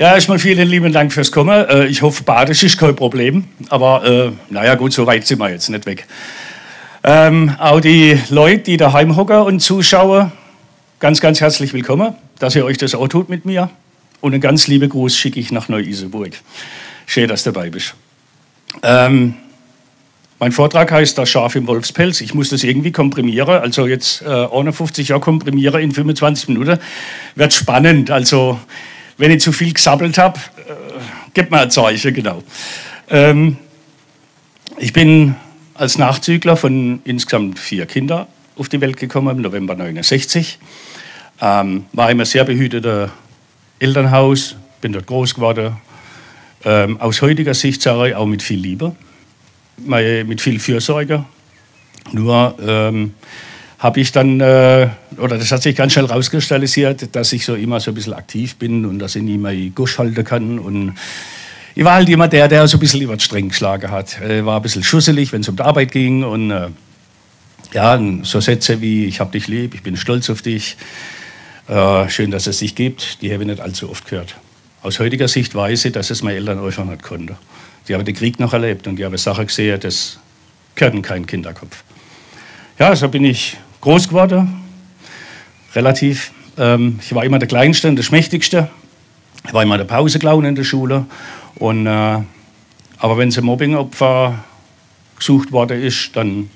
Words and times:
Ja, 0.00 0.14
erstmal 0.14 0.38
vielen 0.38 0.66
lieben 0.66 0.94
Dank 0.94 1.12
fürs 1.12 1.30
Kommen. 1.30 1.68
Äh, 1.68 1.84
ich 1.84 2.00
hoffe, 2.00 2.22
Badisch 2.22 2.62
ist 2.62 2.78
kein 2.78 2.96
Problem. 2.96 3.44
Aber 3.68 4.02
äh, 4.02 4.32
naja, 4.48 4.74
gut, 4.74 4.94
so 4.94 5.06
weit 5.06 5.26
sind 5.26 5.38
wir 5.40 5.50
jetzt 5.50 5.68
nicht 5.68 5.84
weg. 5.84 6.06
Ähm, 7.04 7.54
auch 7.58 7.80
die 7.80 8.18
Leute, 8.30 8.62
die 8.62 8.78
daheim 8.78 9.14
hocken 9.14 9.42
und 9.42 9.60
zuschauen, 9.60 10.32
ganz, 11.00 11.20
ganz 11.20 11.42
herzlich 11.42 11.74
willkommen, 11.74 12.14
dass 12.38 12.56
ihr 12.56 12.64
euch 12.64 12.78
das 12.78 12.94
auch 12.94 13.08
tut 13.08 13.28
mit 13.28 13.44
mir. 13.44 13.68
Und 14.22 14.32
einen 14.32 14.40
ganz 14.40 14.68
lieben 14.68 14.88
Gruß 14.88 15.14
schicke 15.14 15.38
ich 15.38 15.52
nach 15.52 15.68
Neu-Isenburg. 15.68 16.30
Schön, 17.04 17.28
dass 17.28 17.42
du 17.42 17.52
dabei 17.52 17.68
bist. 17.68 17.94
Ähm, 18.82 19.34
mein 20.38 20.52
Vortrag 20.52 20.90
heißt 20.92 21.18
Das 21.18 21.28
Schaf 21.28 21.56
im 21.56 21.66
Wolfspelz. 21.66 22.22
Ich 22.22 22.32
muss 22.32 22.48
das 22.48 22.64
irgendwie 22.64 22.90
komprimieren. 22.90 23.60
Also 23.60 23.86
jetzt 23.86 24.22
äh, 24.22 24.46
51 24.46 25.08
Jahre 25.08 25.20
komprimieren 25.20 25.82
in 25.82 25.92
25 25.92 26.48
Minuten. 26.48 26.78
Wird 27.34 27.52
spannend. 27.52 28.10
Also 28.10 28.58
wenn 29.20 29.30
ich 29.30 29.42
zu 29.42 29.52
viel 29.52 29.74
gesabbelt 29.74 30.16
habe, 30.16 30.40
äh, 30.56 30.72
gebt 31.34 31.50
mir 31.50 31.60
ein 31.60 31.70
Zeichen, 31.70 32.14
genau. 32.14 32.42
Ähm, 33.10 33.58
ich 34.78 34.94
bin 34.94 35.36
als 35.74 35.98
Nachzügler 35.98 36.56
von 36.56 37.02
insgesamt 37.04 37.58
vier 37.58 37.84
Kindern 37.84 38.26
auf 38.56 38.70
die 38.70 38.80
Welt 38.80 38.96
gekommen 38.96 39.36
im 39.36 39.42
November 39.42 39.74
69. 39.74 40.58
Ähm, 41.42 41.84
war 41.92 42.10
immer 42.10 42.24
sehr 42.24 42.44
behüteter 42.44 43.10
Elternhaus, 43.78 44.56
bin 44.80 44.92
dort 44.92 45.06
groß 45.06 45.34
geworden. 45.34 45.76
Ähm, 46.64 46.98
aus 46.98 47.20
heutiger 47.20 47.54
Sicht 47.54 47.82
sage 47.82 48.10
ich 48.10 48.14
auch 48.14 48.26
mit 48.26 48.42
viel 48.42 48.58
Liebe, 48.58 48.96
mit 49.76 50.40
viel 50.40 50.58
Fürsorge. 50.58 51.24
Nur 52.12 52.56
ähm, 52.66 53.14
habe 53.80 54.00
ich 54.00 54.12
dann, 54.12 54.40
äh, 54.40 54.88
oder 55.16 55.38
das 55.38 55.50
hat 55.50 55.62
sich 55.62 55.74
ganz 55.74 55.94
schnell 55.94 56.04
rauskristallisiert, 56.04 57.16
dass 57.16 57.32
ich 57.32 57.46
so 57.46 57.54
immer 57.54 57.80
so 57.80 57.90
ein 57.90 57.94
bisschen 57.94 58.12
aktiv 58.12 58.56
bin 58.56 58.84
und 58.84 58.98
dass 58.98 59.16
ich 59.16 59.22
nie 59.22 59.38
mehr 59.38 59.54
Gusch 59.74 59.98
halten 59.98 60.22
kann. 60.22 60.58
Und 60.58 60.94
ich 61.74 61.82
war 61.82 61.94
halt 61.94 62.08
immer 62.10 62.28
der, 62.28 62.46
der 62.46 62.68
so 62.68 62.76
ein 62.76 62.80
bisschen 62.80 63.00
über 63.00 63.16
den 63.16 63.20
Streng 63.20 63.48
geschlagen 63.48 63.90
hat. 63.90 64.20
Ich 64.20 64.44
war 64.44 64.56
ein 64.56 64.62
bisschen 64.62 64.82
schusselig, 64.82 65.32
wenn 65.32 65.40
es 65.40 65.48
um 65.48 65.56
die 65.56 65.62
Arbeit 65.62 65.92
ging. 65.92 66.24
Und 66.24 66.50
äh, 66.50 66.68
ja, 67.72 67.98
so 68.22 68.40
Sätze 68.40 68.82
wie, 68.82 69.06
ich 69.06 69.18
habe 69.18 69.32
dich 69.32 69.48
lieb, 69.48 69.74
ich 69.74 69.82
bin 69.82 69.96
stolz 69.96 70.28
auf 70.28 70.42
dich, 70.42 70.76
äh, 71.68 72.06
schön, 72.10 72.30
dass 72.30 72.46
es 72.46 72.58
dich 72.58 72.74
gibt, 72.74 73.22
die 73.22 73.32
habe 73.32 73.44
ich 73.44 73.48
nicht 73.48 73.62
allzu 73.62 73.88
oft 73.88 74.06
gehört. 74.10 74.36
Aus 74.82 74.98
heutiger 74.98 75.26
Sicht 75.26 75.54
weiß 75.54 75.86
ich, 75.86 75.92
dass 75.92 76.10
es 76.10 76.22
meine 76.22 76.36
Eltern 76.36 76.62
einfach 76.62 76.84
nicht 76.84 77.02
konnten. 77.02 77.36
Die 77.88 77.94
haben 77.94 78.04
den 78.04 78.14
Krieg 78.14 78.40
noch 78.40 78.52
erlebt 78.52 78.86
und 78.86 78.96
die 78.96 79.06
haben 79.06 79.16
Sachen 79.16 79.46
gesehen, 79.46 79.80
das 79.80 80.18
gehört 80.74 80.94
in 80.94 81.00
keinen 81.00 81.26
Kinderkopf. 81.26 81.82
Ja, 82.78 82.94
so 82.94 83.08
bin 83.08 83.24
ich 83.24 83.56
groß 83.80 84.08
geworden, 84.08 84.62
relativ. 85.74 86.32
Ähm, 86.58 86.98
ich 87.02 87.14
war 87.14 87.24
immer 87.24 87.38
der 87.38 87.48
Kleinste 87.48 87.88
und 87.88 87.96
der 87.96 88.02
Schmächtigste. 88.02 88.68
Ich 89.46 89.52
war 89.52 89.62
immer 89.62 89.78
der 89.78 89.84
Pauseklauen 89.84 90.44
in 90.44 90.54
der 90.54 90.64
Schule. 90.64 91.06
Und, 91.56 91.86
äh, 91.86 92.18
aber 92.98 93.18
wenn 93.18 93.32
ein 93.32 93.44
Mobbingopfer 93.44 94.44
gesucht 95.18 95.52
worden 95.52 95.82
ist, 95.82 96.14
dann 96.14 96.50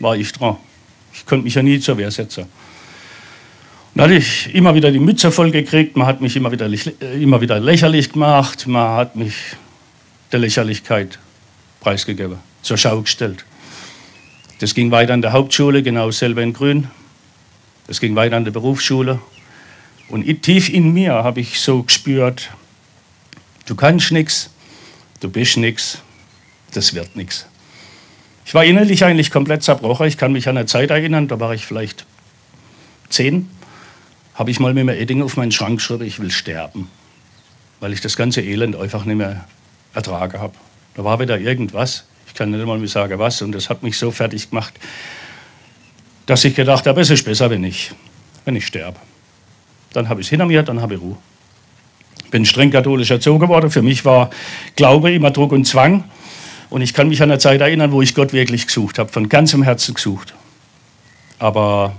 war 0.00 0.16
ich 0.16 0.32
dran. 0.32 0.56
Ich 1.12 1.26
konnte 1.26 1.44
mich 1.44 1.54
ja 1.54 1.62
nie 1.62 1.78
zur 1.78 1.96
Wehr 1.98 2.10
setzen. 2.10 2.42
Und 2.42 2.48
da 3.94 4.04
hatte 4.04 4.14
ich 4.14 4.52
immer 4.52 4.74
wieder 4.74 4.90
die 4.90 4.98
Mütze 4.98 5.30
voll 5.30 5.52
gekriegt, 5.52 5.96
man 5.96 6.08
hat 6.08 6.20
mich 6.20 6.34
immer 6.34 6.50
wieder, 6.50 6.66
äh, 6.66 7.22
immer 7.22 7.40
wieder 7.40 7.60
lächerlich 7.60 8.12
gemacht, 8.12 8.66
man 8.66 8.96
hat 8.96 9.14
mich 9.14 9.34
der 10.32 10.40
Lächerlichkeit 10.40 11.20
preisgegeben, 11.80 12.38
zur 12.62 12.76
Schau 12.76 13.02
gestellt. 13.02 13.44
Das 14.60 14.74
ging 14.74 14.90
weiter 14.90 15.12
an 15.12 15.22
der 15.22 15.32
Hauptschule, 15.32 15.82
genau 15.82 16.10
selber 16.10 16.42
in 16.42 16.52
Grün. 16.52 16.88
Das 17.86 18.00
ging 18.00 18.14
weiter 18.14 18.36
an 18.36 18.44
der 18.44 18.52
Berufsschule. 18.52 19.18
Und 20.08 20.24
tief 20.42 20.68
in 20.68 20.92
mir 20.92 21.12
habe 21.12 21.40
ich 21.40 21.60
so 21.60 21.82
gespürt, 21.82 22.50
du 23.66 23.74
kannst 23.74 24.12
nichts, 24.12 24.50
du 25.20 25.28
bist 25.28 25.56
nichts, 25.56 25.98
das 26.72 26.94
wird 26.94 27.16
nichts. 27.16 27.46
Ich 28.46 28.54
war 28.54 28.64
innerlich 28.64 29.04
eigentlich 29.04 29.30
komplett 29.30 29.62
zerbrochen. 29.62 30.06
Ich 30.06 30.18
kann 30.18 30.32
mich 30.32 30.48
an 30.48 30.56
eine 30.56 30.66
Zeit 30.66 30.90
erinnern, 30.90 31.28
da 31.28 31.40
war 31.40 31.54
ich 31.54 31.64
vielleicht 31.64 32.04
zehn, 33.08 33.48
habe 34.34 34.50
ich 34.50 34.60
mal 34.60 34.74
mit 34.74 34.84
mir 34.84 34.96
Edding 34.96 35.22
auf 35.22 35.36
meinen 35.36 35.52
Schrank 35.52 35.78
geschrieben, 35.78 36.04
ich 36.04 36.20
will 36.20 36.30
sterben, 36.30 36.90
weil 37.80 37.92
ich 37.92 38.00
das 38.00 38.16
ganze 38.16 38.42
Elend 38.42 38.76
einfach 38.76 39.04
nicht 39.04 39.16
mehr 39.16 39.46
ertragen 39.94 40.38
habe. 40.40 40.54
Da 40.94 41.04
war 41.04 41.18
wieder 41.20 41.38
irgendwas, 41.38 42.04
ich 42.26 42.34
kann 42.34 42.50
nicht 42.50 42.64
mal 42.64 42.78
mehr 42.78 42.88
sagen, 42.88 43.18
was. 43.18 43.42
Und 43.42 43.52
das 43.52 43.70
hat 43.70 43.82
mich 43.82 43.98
so 43.98 44.10
fertig 44.10 44.50
gemacht, 44.50 44.74
dass 46.26 46.44
ich 46.44 46.54
gedacht 46.54 46.86
habe, 46.86 47.00
es 47.00 47.10
ist 47.10 47.24
besser, 47.24 47.50
wenn 47.50 47.64
ich, 47.64 47.92
wenn 48.44 48.56
ich 48.56 48.66
sterbe. 48.66 48.98
Dann 49.92 50.08
habe 50.08 50.20
ich 50.20 50.26
es 50.26 50.30
hinter 50.30 50.46
mir, 50.46 50.62
dann 50.62 50.80
habe 50.80 50.94
ich 50.94 51.00
Ruhe. 51.00 51.16
Bin 52.30 52.44
streng 52.44 52.70
katholisch 52.70 53.10
erzogen 53.10 53.48
worden. 53.48 53.70
Für 53.70 53.82
mich 53.82 54.04
war 54.04 54.30
Glaube 54.74 55.12
immer 55.12 55.30
Druck 55.30 55.52
und 55.52 55.66
Zwang. 55.66 56.04
Und 56.70 56.80
ich 56.80 56.94
kann 56.94 57.08
mich 57.08 57.22
an 57.22 57.30
eine 57.30 57.38
Zeit 57.38 57.60
erinnern, 57.60 57.92
wo 57.92 58.02
ich 58.02 58.14
Gott 58.14 58.32
wirklich 58.32 58.66
gesucht 58.66 58.98
habe, 58.98 59.12
von 59.12 59.28
ganzem 59.28 59.62
Herzen 59.62 59.94
gesucht. 59.94 60.34
Aber 61.38 61.94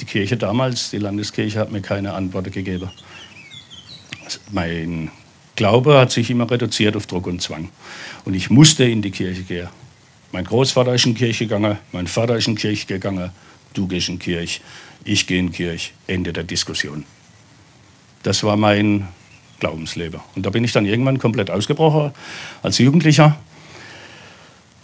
die 0.00 0.04
Kirche 0.04 0.36
damals, 0.36 0.90
die 0.90 0.98
Landeskirche, 0.98 1.58
hat 1.58 1.72
mir 1.72 1.80
keine 1.80 2.12
Antworten 2.12 2.52
gegeben. 2.52 2.90
Mein 4.52 5.10
Glaube 5.58 5.98
hat 5.98 6.12
sich 6.12 6.30
immer 6.30 6.48
reduziert 6.48 6.94
auf 6.94 7.08
Druck 7.08 7.26
und 7.26 7.42
Zwang. 7.42 7.68
Und 8.24 8.34
ich 8.34 8.48
musste 8.48 8.84
in 8.84 9.02
die 9.02 9.10
Kirche 9.10 9.42
gehen. 9.42 9.68
Mein 10.30 10.44
Großvater 10.44 10.94
ist 10.94 11.04
in 11.04 11.14
die 11.14 11.18
Kirche 11.18 11.46
gegangen, 11.46 11.78
mein 11.90 12.06
Vater 12.06 12.36
ist 12.36 12.46
in 12.46 12.54
die 12.54 12.60
Kirche 12.60 12.86
gegangen, 12.86 13.30
du 13.74 13.88
gehst 13.88 14.08
in 14.08 14.20
die 14.20 14.24
Kirche, 14.24 14.60
ich 15.04 15.26
gehe 15.26 15.40
in 15.40 15.48
die 15.48 15.56
Kirche. 15.56 15.90
Ende 16.06 16.32
der 16.32 16.44
Diskussion. 16.44 17.04
Das 18.22 18.44
war 18.44 18.56
mein 18.56 19.08
Glaubensleben. 19.58 20.20
Und 20.36 20.46
da 20.46 20.50
bin 20.50 20.62
ich 20.62 20.70
dann 20.70 20.86
irgendwann 20.86 21.18
komplett 21.18 21.50
ausgebrochen 21.50 22.12
als 22.62 22.78
Jugendlicher. 22.78 23.36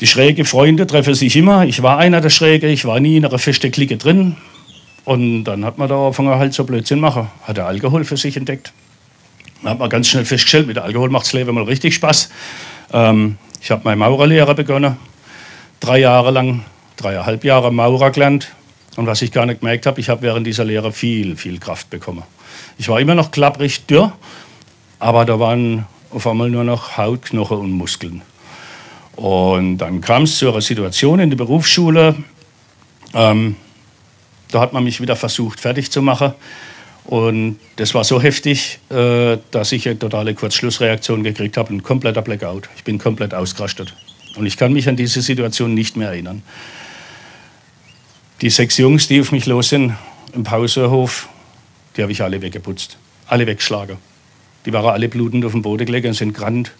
Die 0.00 0.08
schräge 0.08 0.44
Freunde 0.44 0.88
treffen 0.88 1.14
sich 1.14 1.36
immer. 1.36 1.64
Ich 1.66 1.84
war 1.84 1.98
einer 1.98 2.20
der 2.20 2.30
Schräge, 2.30 2.66
ich 2.66 2.84
war 2.84 2.98
nie 2.98 3.18
in 3.18 3.24
einer 3.24 3.38
festen 3.38 3.70
Clique 3.70 3.96
drin. 3.96 4.38
Und 5.04 5.44
dann 5.44 5.64
hat 5.64 5.78
man 5.78 5.88
da 5.88 6.04
angefangen 6.06 6.30
halt 6.30 6.52
so 6.52 6.64
Blödsinn 6.64 6.98
machen. 6.98 7.28
Hat 7.44 7.58
er 7.58 7.68
Alkohol 7.68 8.04
für 8.04 8.16
sich 8.16 8.36
entdeckt. 8.36 8.72
Hat 9.64 9.78
man 9.78 9.88
ganz 9.88 10.08
schnell 10.08 10.26
festgestellt, 10.26 10.66
mit 10.66 10.78
Alkohol 10.78 11.08
macht 11.08 11.24
das 11.24 11.32
Leben 11.32 11.54
mal 11.54 11.64
richtig 11.64 11.94
Spaß. 11.94 12.30
Ähm, 12.92 13.38
ich 13.62 13.70
habe 13.70 13.80
meine 13.84 13.96
Maurerlehre 13.96 14.54
begonnen. 14.54 14.96
Drei 15.80 15.98
Jahre 15.98 16.30
lang, 16.30 16.64
dreieinhalb 16.96 17.44
Jahre 17.44 17.72
Maurer 17.72 18.10
gelernt. 18.10 18.52
Und 18.96 19.06
was 19.06 19.22
ich 19.22 19.32
gar 19.32 19.46
nicht 19.46 19.60
gemerkt 19.60 19.86
habe, 19.86 20.00
ich 20.00 20.10
habe 20.10 20.22
während 20.22 20.46
dieser 20.46 20.64
Lehre 20.64 20.92
viel, 20.92 21.36
viel 21.36 21.58
Kraft 21.58 21.88
bekommen. 21.88 22.22
Ich 22.76 22.88
war 22.88 23.00
immer 23.00 23.14
noch 23.14 23.30
klapprig 23.30 23.86
dürr, 23.86 24.12
aber 24.98 25.24
da 25.24 25.40
waren 25.40 25.86
auf 26.10 26.26
einmal 26.26 26.50
nur 26.50 26.64
noch 26.64 26.96
Haut, 26.98 27.22
Knochen 27.22 27.58
und 27.58 27.72
Muskeln. 27.72 28.22
Und 29.16 29.78
dann 29.78 30.00
kam 30.00 30.24
es 30.24 30.38
zu 30.38 30.50
einer 30.50 30.60
Situation 30.60 31.20
in 31.20 31.30
der 31.30 31.36
Berufsschule. 31.36 32.16
Ähm, 33.14 33.56
da 34.50 34.60
hat 34.60 34.72
man 34.72 34.84
mich 34.84 35.00
wieder 35.00 35.16
versucht, 35.16 35.58
fertig 35.58 35.90
zu 35.90 36.02
machen. 36.02 36.34
Und 37.04 37.58
das 37.76 37.94
war 37.94 38.02
so 38.02 38.20
heftig, 38.20 38.78
äh, 38.90 39.36
dass 39.50 39.72
ich 39.72 39.86
eine 39.86 39.98
totale 39.98 40.34
Kurzschlussreaktion 40.34 41.22
gekriegt 41.22 41.56
habe, 41.56 41.74
ein 41.74 41.82
kompletter 41.82 42.22
Blackout. 42.22 42.70
Ich 42.76 42.84
bin 42.84 42.98
komplett 42.98 43.34
ausgerastet. 43.34 43.94
Und 44.36 44.46
ich 44.46 44.56
kann 44.56 44.72
mich 44.72 44.88
an 44.88 44.96
diese 44.96 45.20
Situation 45.20 45.74
nicht 45.74 45.96
mehr 45.96 46.08
erinnern. 46.08 46.42
Die 48.40 48.50
sechs 48.50 48.78
Jungs, 48.78 49.06
die 49.06 49.20
auf 49.20 49.32
mich 49.32 49.46
los 49.46 49.68
sind 49.68 49.94
im 50.34 50.44
Pausehof, 50.44 51.28
die 51.96 52.02
habe 52.02 52.10
ich 52.10 52.22
alle 52.22 52.40
weggeputzt, 52.42 52.96
alle 53.26 53.46
weggeschlagen. 53.46 53.98
Die 54.66 54.72
waren 54.72 54.92
alle 54.92 55.08
blutend 55.08 55.44
auf 55.44 55.52
dem 55.52 55.62
Boden 55.62 55.84
gelegt 55.86 56.06
und 56.06 56.14
sind 56.14 56.32
gerannt 56.32 56.72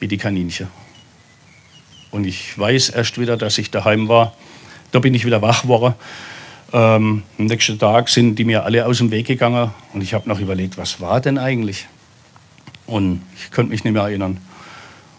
wie 0.00 0.08
die 0.08 0.16
Kaninchen. 0.16 0.68
Und 2.10 2.26
ich 2.26 2.58
weiß 2.58 2.88
erst 2.88 3.20
wieder, 3.20 3.36
dass 3.36 3.58
ich 3.58 3.70
daheim 3.70 4.08
war. 4.08 4.34
Da 4.90 4.98
bin 4.98 5.14
ich 5.14 5.24
wieder 5.24 5.42
wach 5.42 5.62
geworden 5.62 5.94
ähm, 6.72 7.22
am 7.38 7.46
nächsten 7.46 7.78
Tag 7.78 8.08
sind 8.08 8.36
die 8.36 8.44
mir 8.44 8.64
alle 8.64 8.86
aus 8.86 8.98
dem 8.98 9.10
Weg 9.10 9.26
gegangen 9.26 9.70
und 9.92 10.02
ich 10.02 10.14
habe 10.14 10.28
noch 10.28 10.40
überlegt, 10.40 10.78
was 10.78 11.00
war 11.00 11.20
denn 11.20 11.38
eigentlich? 11.38 11.86
Und 12.86 13.22
ich 13.36 13.50
konnte 13.50 13.70
mich 13.70 13.84
nicht 13.84 13.92
mehr 13.92 14.02
erinnern. 14.02 14.38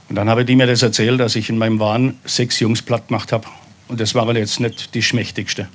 Und 0.10 0.16
dann 0.16 0.30
habe 0.30 0.44
die 0.44 0.56
mir 0.56 0.68
das 0.68 0.82
erzählt, 0.82 1.20
dass 1.20 1.36
ich 1.36 1.50
in 1.50 1.58
meinem 1.58 1.80
Wahn 1.80 2.18
sechs 2.26 2.60
Jungs 2.60 2.82
platt 2.82 3.08
gemacht 3.08 3.32
habe. 3.32 3.48
Und 3.88 4.00
das 4.00 4.14
waren 4.16 4.36
jetzt 4.36 4.60
nicht 4.60 4.94
die 4.94 5.02
schmächtigste. 5.02 5.70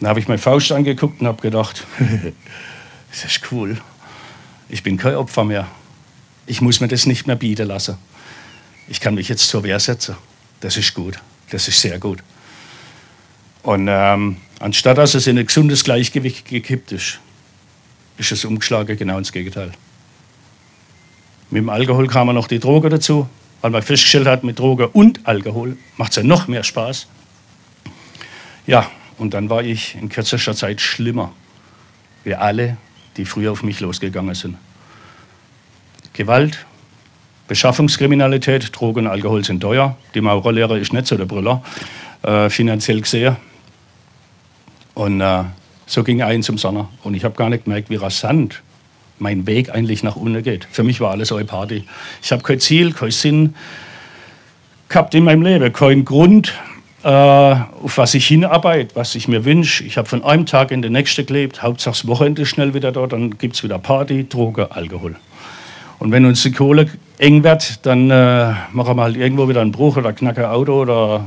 Dann 0.00 0.08
habe 0.08 0.18
ich 0.20 0.28
meine 0.28 0.38
Faust 0.38 0.72
angeguckt 0.72 1.20
und 1.20 1.26
habe 1.26 1.40
gedacht, 1.42 1.86
das 3.10 3.24
ist 3.24 3.52
cool. 3.52 3.80
Ich 4.68 4.82
bin 4.82 4.96
kein 4.96 5.14
Opfer 5.14 5.44
mehr. 5.44 5.68
Ich 6.46 6.60
muss 6.60 6.80
mir 6.80 6.88
das 6.88 7.06
nicht 7.06 7.26
mehr 7.26 7.36
bieten 7.36 7.68
lassen. 7.68 7.96
Ich 8.88 9.00
kann 9.00 9.14
mich 9.14 9.28
jetzt 9.28 9.48
zur 9.48 9.62
Wehr 9.62 9.78
setzen. 9.78 10.16
Das 10.60 10.76
ist 10.76 10.94
gut. 10.94 11.20
Das 11.50 11.68
ist 11.68 11.80
sehr 11.80 11.98
gut. 11.98 12.20
Und 13.62 13.88
ähm, 13.90 14.36
anstatt 14.58 14.98
dass 14.98 15.14
es 15.14 15.26
in 15.26 15.38
ein 15.38 15.46
gesundes 15.46 15.84
Gleichgewicht 15.84 16.46
gekippt 16.46 16.92
ist, 16.92 17.20
ist 18.16 18.32
es 18.32 18.44
umgeschlagen 18.44 18.96
genau 18.96 19.18
ins 19.18 19.32
Gegenteil. 19.32 19.72
Mit 21.50 21.62
dem 21.62 21.68
Alkohol 21.68 22.06
kam 22.06 22.28
noch 22.28 22.46
die 22.46 22.58
Droge 22.58 22.88
dazu, 22.88 23.28
weil 23.60 23.70
man 23.70 23.82
festgestellt 23.82 24.26
hat, 24.26 24.44
mit 24.44 24.58
Droge 24.58 24.88
und 24.88 25.26
Alkohol 25.26 25.76
macht 25.96 26.10
es 26.10 26.16
ja 26.16 26.22
noch 26.22 26.48
mehr 26.48 26.62
Spaß. 26.62 27.06
Ja, 28.66 28.90
und 29.18 29.34
dann 29.34 29.50
war 29.50 29.62
ich 29.62 29.96
in 29.96 30.08
kürzester 30.08 30.54
Zeit 30.54 30.80
schlimmer 30.80 31.32
wie 32.24 32.34
alle, 32.34 32.76
die 33.16 33.24
früher 33.24 33.52
auf 33.52 33.62
mich 33.62 33.80
losgegangen 33.80 34.34
sind. 34.34 34.56
Gewalt, 36.12 36.66
Beschaffungskriminalität, 37.48 38.70
Drogen, 38.78 39.06
Alkohol 39.06 39.44
sind 39.44 39.60
teuer. 39.60 39.96
Die 40.14 40.20
Maurerlehre 40.20 40.78
ist 40.78 40.92
nicht 40.92 41.06
so 41.06 41.16
der 41.16 41.24
Brüller, 41.24 41.62
äh, 42.22 42.48
finanziell 42.48 43.00
gesehen. 43.00 43.36
Und 45.00 45.22
äh, 45.22 45.44
so 45.86 46.04
ging 46.04 46.20
eins 46.20 46.44
zum 46.44 46.58
Sonner. 46.58 46.90
Und 47.04 47.14
ich 47.14 47.24
habe 47.24 47.34
gar 47.34 47.48
nicht 47.48 47.64
gemerkt, 47.64 47.88
wie 47.88 47.96
rasant 47.96 48.60
mein 49.18 49.46
Weg 49.46 49.70
eigentlich 49.70 50.02
nach 50.02 50.14
unten 50.14 50.42
geht. 50.42 50.68
Für 50.70 50.82
mich 50.82 51.00
war 51.00 51.10
alles 51.10 51.32
eine 51.32 51.46
Party. 51.46 51.84
Ich 52.22 52.32
habe 52.32 52.42
kein 52.42 52.60
Ziel, 52.60 52.92
keinen 52.92 53.10
Sinn 53.10 53.54
gehabt 54.90 55.14
in 55.14 55.24
meinem 55.24 55.40
Leben, 55.40 55.72
keinen 55.72 56.04
Grund, 56.04 56.52
äh, 57.02 57.08
auf 57.08 57.96
was 57.96 58.12
ich 58.12 58.26
hinarbeite, 58.26 58.94
was 58.94 59.14
ich 59.14 59.26
mir 59.26 59.46
wünsche. 59.46 59.84
Ich 59.84 59.96
habe 59.96 60.06
von 60.06 60.22
einem 60.22 60.44
Tag 60.44 60.70
in 60.70 60.82
den 60.82 60.92
nächsten 60.92 61.24
gelebt, 61.24 61.62
Hauptsache 61.62 61.94
das 61.94 62.06
Wochenende 62.06 62.44
schnell 62.44 62.74
wieder 62.74 62.92
dort, 62.92 63.14
dann 63.14 63.38
gibt 63.38 63.56
es 63.56 63.64
wieder 63.64 63.78
Party, 63.78 64.28
Droge, 64.28 64.70
Alkohol. 64.72 65.16
Und 65.98 66.12
wenn 66.12 66.26
uns 66.26 66.42
die 66.42 66.52
Kohle 66.52 66.90
eng 67.16 67.42
wird, 67.42 67.86
dann 67.86 68.10
äh, 68.10 68.52
machen 68.72 68.96
wir 68.96 69.02
halt 69.02 69.16
irgendwo 69.16 69.48
wieder 69.48 69.62
einen 69.62 69.72
Bruch 69.72 69.96
oder 69.96 70.12
knacken 70.12 70.44
ein 70.44 70.50
Auto 70.50 70.82
oder 70.82 71.26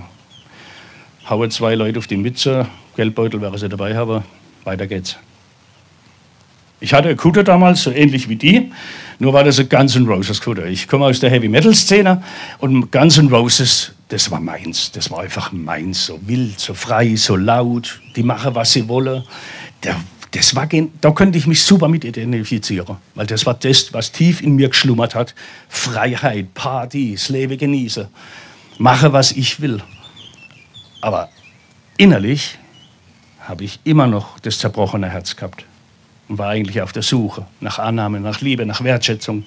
hauen 1.27 1.49
zwei 1.49 1.73
Leute 1.73 1.97
auf 1.97 2.05
die 2.05 2.17
Mütze, 2.17 2.67
Geldbeutel, 2.95 3.42
wer 3.42 3.57
sie 3.57 3.69
dabei 3.69 3.95
haben, 3.95 4.24
weiter 4.63 4.88
geht's. 4.88 5.18
Ich 6.80 6.94
hatte 6.94 7.07
eine 7.07 7.16
Kutte 7.16 7.44
damals, 7.44 7.84
so 7.84 7.92
ähnlich 7.92 8.28
wie 8.28 8.36
die, 8.36 8.72
nur 9.19 9.34
war 9.34 9.45
das 9.45 9.57
eine 9.57 9.69
Guns 9.69 9.95
N' 9.95 10.06
Roses 10.06 10.42
Kutte. 10.42 10.68
Ich 10.68 10.88
komme 10.88 11.06
aus 11.06 11.19
der 11.19 11.30
Heavy 11.30 11.48
Metal 11.48 11.74
Szene 11.74 12.22
und 12.60 12.92
Guns 12.92 13.18
N' 13.18 13.30
Roses, 13.30 13.94
das 14.10 14.30
war 14.30 14.40
meins. 14.40 14.92
Das 14.92 15.10
war 15.10 15.22
einfach 15.22 15.51
meins. 15.51 16.06
So 16.06 16.19
wild, 16.28 16.60
so 16.60 16.74
frei, 16.74 17.16
so 17.16 17.36
laut. 17.36 18.01
Die 18.16 18.22
machen, 18.22 18.54
was 18.54 18.74
sie 18.74 18.88
wollen. 18.88 19.24
Das 20.31 20.56
war, 20.56 20.68
da 21.00 21.12
könnte 21.12 21.38
ich 21.38 21.48
mich 21.48 21.63
super 21.63 21.88
mit 21.88 22.04
identifizieren, 22.04 22.98
weil 23.16 23.28
das 23.28 23.45
war 23.45 23.54
das, 23.54 23.94
was 23.94 24.12
tief 24.12 24.42
in 24.42 24.56
mir 24.56 24.69
geschlummert 24.69 25.16
hat. 25.16 25.34
Freiheit, 25.69 26.54
Party, 26.54 27.13
das 27.13 27.30
Leben 27.30 27.57
genießen, 27.57 28.07
mache, 28.78 29.13
was 29.13 29.31
ich 29.31 29.62
will. 29.62 29.81
Aber 31.01 31.30
innerlich 31.98 32.57
habe 33.48 33.63
ich 33.63 33.80
immer 33.84 34.07
noch 34.07 34.40
das 34.40 34.60
zerbrochene 34.60 35.10
Herz 35.10 35.36
gehabt 35.36 35.66
und 36.30 36.38
war 36.38 36.50
eigentlich 36.50 36.81
auf 36.81 36.94
der 36.94 37.04
Suche 37.04 37.45
nach 37.60 37.80
Annahme, 37.80 38.19
nach 38.19 38.42
Liebe, 38.42 38.66
nach 38.66 38.84
Wertschätzung. 38.84 39.44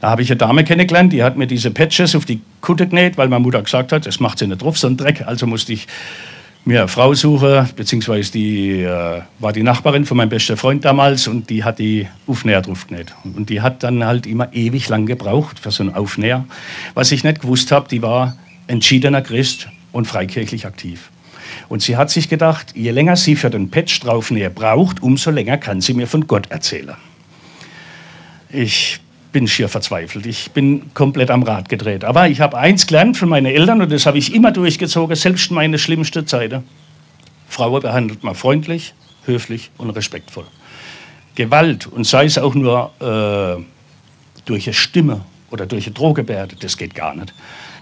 Da 0.00 0.10
habe 0.10 0.22
ich 0.22 0.30
eine 0.30 0.36
Dame 0.36 0.64
kennengelernt, 0.64 1.12
die 1.12 1.22
hat 1.22 1.36
mir 1.36 1.46
diese 1.46 1.70
Patches 1.70 2.14
auf 2.14 2.24
die 2.24 2.40
Kutte 2.60 2.86
genäht, 2.86 3.18
weil 3.18 3.28
meine 3.28 3.42
Mutter 3.42 3.62
gesagt 3.62 3.92
hat, 3.92 4.06
das 4.06 4.20
macht 4.20 4.38
sie 4.38 4.46
nicht 4.46 4.62
drauf, 4.62 4.78
so 4.78 4.86
ein 4.86 4.96
Dreck. 4.96 5.26
Also 5.26 5.46
musste 5.46 5.72
ich 5.72 5.88
mir 6.64 6.80
eine 6.80 6.88
Frau 6.88 7.14
suchen, 7.14 7.68
beziehungsweise 7.74 8.30
die 8.30 8.82
äh, 8.82 9.22
war 9.38 9.52
die 9.52 9.62
Nachbarin 9.62 10.04
von 10.04 10.16
meinem 10.16 10.28
besten 10.28 10.56
Freund 10.56 10.84
damals 10.84 11.26
und 11.26 11.50
die 11.50 11.64
hat 11.64 11.78
die 11.78 12.06
Aufnäher 12.26 12.62
drauf 12.62 12.86
genäht. 12.86 13.12
Und 13.24 13.50
die 13.50 13.60
hat 13.60 13.82
dann 13.82 14.04
halt 14.04 14.26
immer 14.26 14.52
ewig 14.52 14.88
lang 14.88 15.06
gebraucht 15.06 15.58
für 15.58 15.70
so 15.70 15.82
einen 15.82 15.94
Aufnäher. 15.94 16.44
Was 16.94 17.10
ich 17.10 17.24
nicht 17.24 17.40
gewusst 17.40 17.72
habe, 17.72 17.88
die 17.88 18.02
war 18.02 18.36
entschiedener 18.66 19.22
Christ 19.22 19.68
und 19.92 20.06
freikirchlich 20.06 20.66
aktiv. 20.66 21.10
Und 21.68 21.82
sie 21.82 21.96
hat 21.96 22.10
sich 22.10 22.28
gedacht, 22.28 22.74
je 22.74 22.90
länger 22.90 23.16
sie 23.16 23.36
für 23.36 23.50
den 23.50 23.70
Patch 23.70 24.00
draufnäher 24.00 24.50
braucht, 24.50 25.02
umso 25.02 25.30
länger 25.30 25.58
kann 25.58 25.80
sie 25.80 25.94
mir 25.94 26.06
von 26.06 26.26
Gott 26.26 26.50
erzählen. 26.50 26.96
Ich 28.50 29.00
bin 29.32 29.46
schier 29.46 29.68
verzweifelt. 29.68 30.26
Ich 30.26 30.50
bin 30.52 30.94
komplett 30.94 31.30
am 31.30 31.42
Rad 31.42 31.68
gedreht. 31.68 32.04
Aber 32.04 32.28
ich 32.28 32.40
habe 32.40 32.56
eins 32.56 32.86
gelernt 32.86 33.16
von 33.16 33.28
meinen 33.28 33.46
Eltern 33.46 33.82
und 33.82 33.92
das 33.92 34.06
habe 34.06 34.18
ich 34.18 34.34
immer 34.34 34.52
durchgezogen, 34.52 35.14
selbst 35.16 35.50
meine 35.50 35.78
schlimmste 35.78 36.24
Zeiten. 36.24 36.64
Frauen 37.48 37.82
behandelt 37.82 38.24
man 38.24 38.34
freundlich, 38.34 38.94
höflich 39.24 39.70
und 39.76 39.90
respektvoll. 39.90 40.44
Gewalt, 41.34 41.86
und 41.86 42.04
sei 42.04 42.24
es 42.24 42.38
auch 42.38 42.54
nur 42.54 42.90
äh, 43.00 43.62
durch 44.44 44.66
eine 44.66 44.74
Stimme 44.74 45.20
oder 45.50 45.66
durch 45.66 45.86
eine 45.86 45.94
Drohgebärde, 45.94 46.56
das 46.56 46.76
geht 46.76 46.94
gar 46.94 47.14
nicht. 47.14 47.32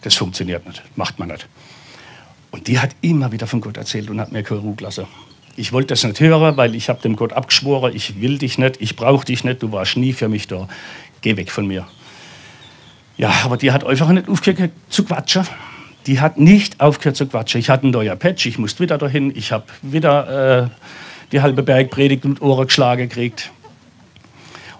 Das 0.02 0.14
funktioniert 0.14 0.66
nicht, 0.66 0.82
macht 0.96 1.18
man 1.18 1.28
nicht. 1.28 1.48
Und 2.56 2.68
die 2.68 2.78
hat 2.78 2.96
immer 3.02 3.32
wieder 3.32 3.46
von 3.46 3.60
Gott 3.60 3.76
erzählt 3.76 4.08
und 4.08 4.18
hat 4.18 4.32
mir 4.32 4.42
keine 4.42 4.60
Ruhe 4.60 4.74
gelassen. 4.74 5.04
Ich 5.56 5.74
wollte 5.74 5.88
das 5.88 6.04
nicht 6.04 6.20
hören, 6.20 6.56
weil 6.56 6.74
ich 6.74 6.88
habe 6.88 7.02
dem 7.02 7.14
Gott 7.14 7.34
abgeschworen, 7.34 7.94
ich 7.94 8.18
will 8.22 8.38
dich 8.38 8.56
nicht, 8.56 8.80
ich 8.80 8.96
brauche 8.96 9.26
dich 9.26 9.44
nicht, 9.44 9.62
du 9.62 9.72
warst 9.72 9.98
nie 9.98 10.14
für 10.14 10.28
mich 10.28 10.48
da. 10.48 10.66
Geh 11.20 11.36
weg 11.36 11.50
von 11.50 11.66
mir. 11.66 11.86
Ja, 13.18 13.30
aber 13.44 13.58
die 13.58 13.72
hat 13.72 13.84
einfach 13.84 14.08
nicht 14.08 14.30
aufgehört 14.30 14.70
zu 14.88 15.04
quatschen. 15.04 15.46
Die 16.06 16.18
hat 16.18 16.38
nicht 16.38 16.80
aufgehört 16.80 17.16
zu 17.16 17.26
quatschen. 17.26 17.60
Ich 17.60 17.68
hatte 17.68 17.86
ein 17.86 17.90
neuer 17.90 18.16
Patch, 18.16 18.46
ich 18.46 18.58
musste 18.58 18.82
wieder 18.82 18.96
dahin, 18.96 19.36
ich 19.36 19.52
habe 19.52 19.64
wieder 19.82 20.62
äh, 20.62 20.68
die 21.32 21.42
halbe 21.42 21.62
Bergpredigt 21.62 22.24
und 22.24 22.40
Ohren 22.40 22.68
geschlagen 22.68 23.06
gekriegt. 23.06 23.50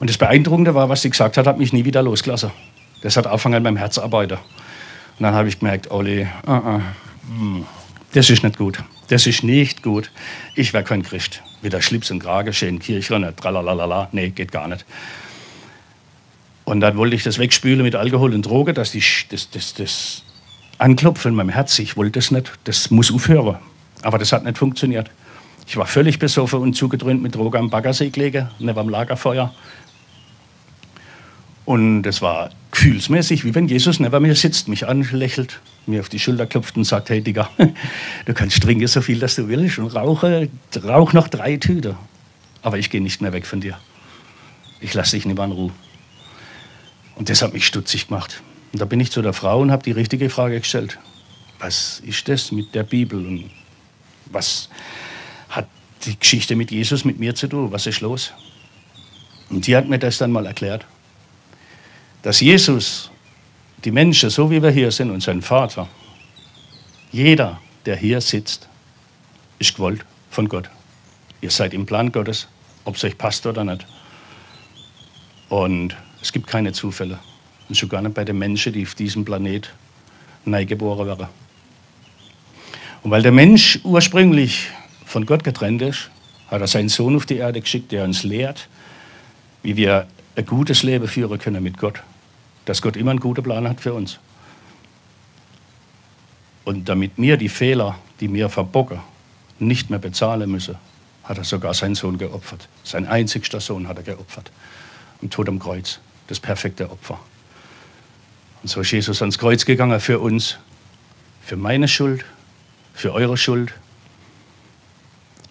Und 0.00 0.08
das 0.08 0.16
Beeindruckende 0.16 0.74
war, 0.74 0.88
was 0.88 1.02
sie 1.02 1.10
gesagt 1.10 1.36
hat, 1.36 1.46
hat 1.46 1.58
mich 1.58 1.74
nie 1.74 1.84
wieder 1.84 2.02
losgelassen. 2.02 2.52
Das 3.02 3.18
hat 3.18 3.26
angefangen 3.26 3.56
an 3.56 3.62
meinem 3.62 3.76
Herz 3.76 3.98
arbeiten. 3.98 4.38
Und 5.18 5.22
dann 5.22 5.34
habe 5.34 5.48
ich 5.48 5.58
gemerkt, 5.58 5.90
Olli, 5.90 6.26
uh 6.46 6.50
-uh, 6.50 6.80
das 8.12 8.30
ist 8.30 8.42
nicht 8.42 8.58
gut. 8.58 8.82
Das 9.08 9.26
ist 9.26 9.42
nicht 9.42 9.82
gut. 9.82 10.10
Ich 10.54 10.72
wäre 10.72 10.84
kein 10.84 11.02
Christ. 11.02 11.42
Wieder 11.62 11.80
Schlips 11.80 12.10
und 12.10 12.20
Krage, 12.20 12.52
schön 12.52 12.78
Kirche, 12.78 13.34
tralalala. 13.36 14.08
Nee, 14.12 14.30
geht 14.30 14.52
gar 14.52 14.68
nicht. 14.68 14.84
Und 16.64 16.80
dann 16.80 16.96
wollte 16.96 17.14
ich 17.14 17.22
das 17.22 17.38
wegspülen 17.38 17.82
mit 17.82 17.94
Alkohol 17.94 18.34
und 18.34 18.42
Droge, 18.42 18.72
dass 18.72 18.90
die, 18.90 19.02
das, 19.30 19.50
das, 19.50 19.74
das 19.74 20.22
Anklopfen 20.78 21.30
in 21.30 21.36
meinem 21.36 21.50
Herz, 21.50 21.78
ich 21.78 21.96
wollte 21.96 22.12
das 22.12 22.32
nicht, 22.32 22.52
das 22.64 22.90
muss 22.90 23.12
aufhören. 23.12 23.58
Aber 24.02 24.18
das 24.18 24.32
hat 24.32 24.44
nicht 24.44 24.58
funktioniert. 24.58 25.10
Ich 25.68 25.76
war 25.76 25.86
völlig 25.86 26.18
besoffen 26.18 26.60
und 26.60 26.74
zugedröhnt 26.74 27.22
mit 27.22 27.34
Droge 27.34 27.58
am 27.58 27.70
Baggersee 27.70 28.10
gelegen, 28.10 28.48
neben 28.58 28.78
am 28.78 28.88
Lagerfeuer. 28.88 29.54
Und 31.64 32.02
das 32.02 32.20
war 32.22 32.50
gefühlsmäßig, 32.76 33.44
wie 33.46 33.54
wenn 33.54 33.68
Jesus 33.68 34.00
neben 34.00 34.22
mir 34.22 34.34
sitzt, 34.34 34.68
mich 34.68 34.86
anlächelt, 34.86 35.60
mir 35.86 36.00
auf 36.00 36.10
die 36.10 36.18
Schulter 36.18 36.46
klopft 36.46 36.76
und 36.76 36.84
sagt, 36.84 37.08
hey 37.08 37.22
Digga, 37.22 37.48
du 38.26 38.34
kannst 38.34 38.62
trinken 38.62 38.86
so 38.86 39.00
viel, 39.00 39.18
dass 39.18 39.34
du 39.36 39.48
willst 39.48 39.78
und 39.78 39.86
rauche, 39.94 40.50
rauch 40.84 41.14
noch 41.14 41.28
drei 41.28 41.56
Tüte. 41.56 41.96
Aber 42.60 42.78
ich 42.78 42.90
gehe 42.90 43.00
nicht 43.00 43.22
mehr 43.22 43.32
weg 43.32 43.46
von 43.46 43.62
dir. 43.62 43.78
Ich 44.80 44.92
lasse 44.92 45.16
dich 45.16 45.24
nicht 45.24 45.36
mehr 45.36 45.46
in 45.46 45.52
Ruhe. 45.52 45.72
Und 47.14 47.30
das 47.30 47.40
hat 47.40 47.54
mich 47.54 47.66
stutzig 47.66 48.08
gemacht. 48.08 48.42
Und 48.72 48.82
da 48.82 48.84
bin 48.84 49.00
ich 49.00 49.10
zu 49.10 49.22
der 49.22 49.32
Frau 49.32 49.60
und 49.60 49.70
habe 49.70 49.82
die 49.82 49.92
richtige 49.92 50.28
Frage 50.28 50.60
gestellt. 50.60 50.98
Was 51.58 52.00
ist 52.00 52.28
das 52.28 52.52
mit 52.52 52.74
der 52.74 52.82
Bibel 52.82 53.24
und 53.24 53.50
was 54.26 54.68
hat 55.48 55.66
die 56.04 56.18
Geschichte 56.18 56.54
mit 56.54 56.70
Jesus 56.70 57.06
mit 57.06 57.18
mir 57.18 57.34
zu 57.34 57.48
tun? 57.48 57.72
Was 57.72 57.86
ist 57.86 58.02
los? 58.02 58.32
Und 59.48 59.66
die 59.66 59.74
hat 59.74 59.88
mir 59.88 59.98
das 59.98 60.18
dann 60.18 60.30
mal 60.30 60.44
erklärt 60.44 60.84
dass 62.26 62.40
Jesus 62.40 63.08
die 63.84 63.92
Menschen, 63.92 64.30
so 64.30 64.50
wie 64.50 64.60
wir 64.60 64.70
hier 64.70 64.90
sind, 64.90 65.12
und 65.12 65.22
sein 65.22 65.42
Vater, 65.42 65.86
jeder, 67.12 67.60
der 67.84 67.94
hier 67.94 68.20
sitzt, 68.20 68.68
ist 69.60 69.76
gewollt 69.76 70.04
von 70.32 70.48
Gott. 70.48 70.68
Ihr 71.40 71.52
seid 71.52 71.72
im 71.72 71.86
Plan 71.86 72.10
Gottes, 72.10 72.48
ob 72.84 72.96
es 72.96 73.04
euch 73.04 73.16
passt 73.16 73.46
oder 73.46 73.62
nicht. 73.62 73.86
Und 75.50 75.96
es 76.20 76.32
gibt 76.32 76.48
keine 76.48 76.72
Zufälle. 76.72 77.20
Und 77.68 77.76
schon 77.76 77.88
gar 77.88 78.02
nicht 78.02 78.14
bei 78.14 78.24
den 78.24 78.38
Menschen, 78.38 78.72
die 78.72 78.82
auf 78.82 78.96
diesem 78.96 79.24
Planet 79.24 79.72
neigeboren 80.44 81.06
werden. 81.06 81.28
Und 83.04 83.12
weil 83.12 83.22
der 83.22 83.30
Mensch 83.30 83.78
ursprünglich 83.84 84.66
von 85.04 85.26
Gott 85.26 85.44
getrennt 85.44 85.80
ist, 85.80 86.10
hat 86.48 86.60
er 86.60 86.66
seinen 86.66 86.88
Sohn 86.88 87.14
auf 87.14 87.24
die 87.24 87.36
Erde 87.36 87.60
geschickt, 87.60 87.92
der 87.92 88.02
uns 88.02 88.24
lehrt, 88.24 88.66
wie 89.62 89.76
wir 89.76 90.08
ein 90.34 90.44
gutes 90.44 90.82
Leben 90.82 91.06
führen 91.06 91.38
können 91.38 91.62
mit 91.62 91.78
Gott 91.78 92.02
dass 92.66 92.82
Gott 92.82 92.96
immer 92.96 93.12
einen 93.12 93.20
guten 93.20 93.42
Plan 93.42 93.66
hat 93.66 93.80
für 93.80 93.94
uns. 93.94 94.18
Und 96.64 96.88
damit 96.88 97.12
wir 97.16 97.36
die 97.36 97.48
Fehler, 97.48 97.96
die 98.20 98.32
wir 98.32 98.48
verbocken, 98.50 99.00
nicht 99.58 99.88
mehr 99.88 100.00
bezahlen 100.00 100.50
müssen, 100.50 100.76
hat 101.24 101.38
er 101.38 101.44
sogar 101.44 101.74
seinen 101.74 101.94
Sohn 101.94 102.18
geopfert. 102.18 102.68
Sein 102.84 103.06
einzigster 103.06 103.60
Sohn 103.60 103.88
hat 103.88 103.96
er 103.96 104.02
geopfert. 104.02 104.50
Am 105.22 105.30
Tod 105.30 105.48
am 105.48 105.58
Kreuz. 105.58 106.00
Das 106.26 106.40
perfekte 106.40 106.90
Opfer. 106.90 107.20
Und 108.62 108.68
so 108.68 108.80
ist 108.80 108.90
Jesus 108.90 109.22
ans 109.22 109.38
Kreuz 109.38 109.64
gegangen 109.64 110.00
für 110.00 110.18
uns, 110.18 110.58
für 111.40 111.56
meine 111.56 111.86
Schuld, 111.86 112.24
für 112.94 113.12
eure 113.12 113.36
Schuld. 113.36 113.72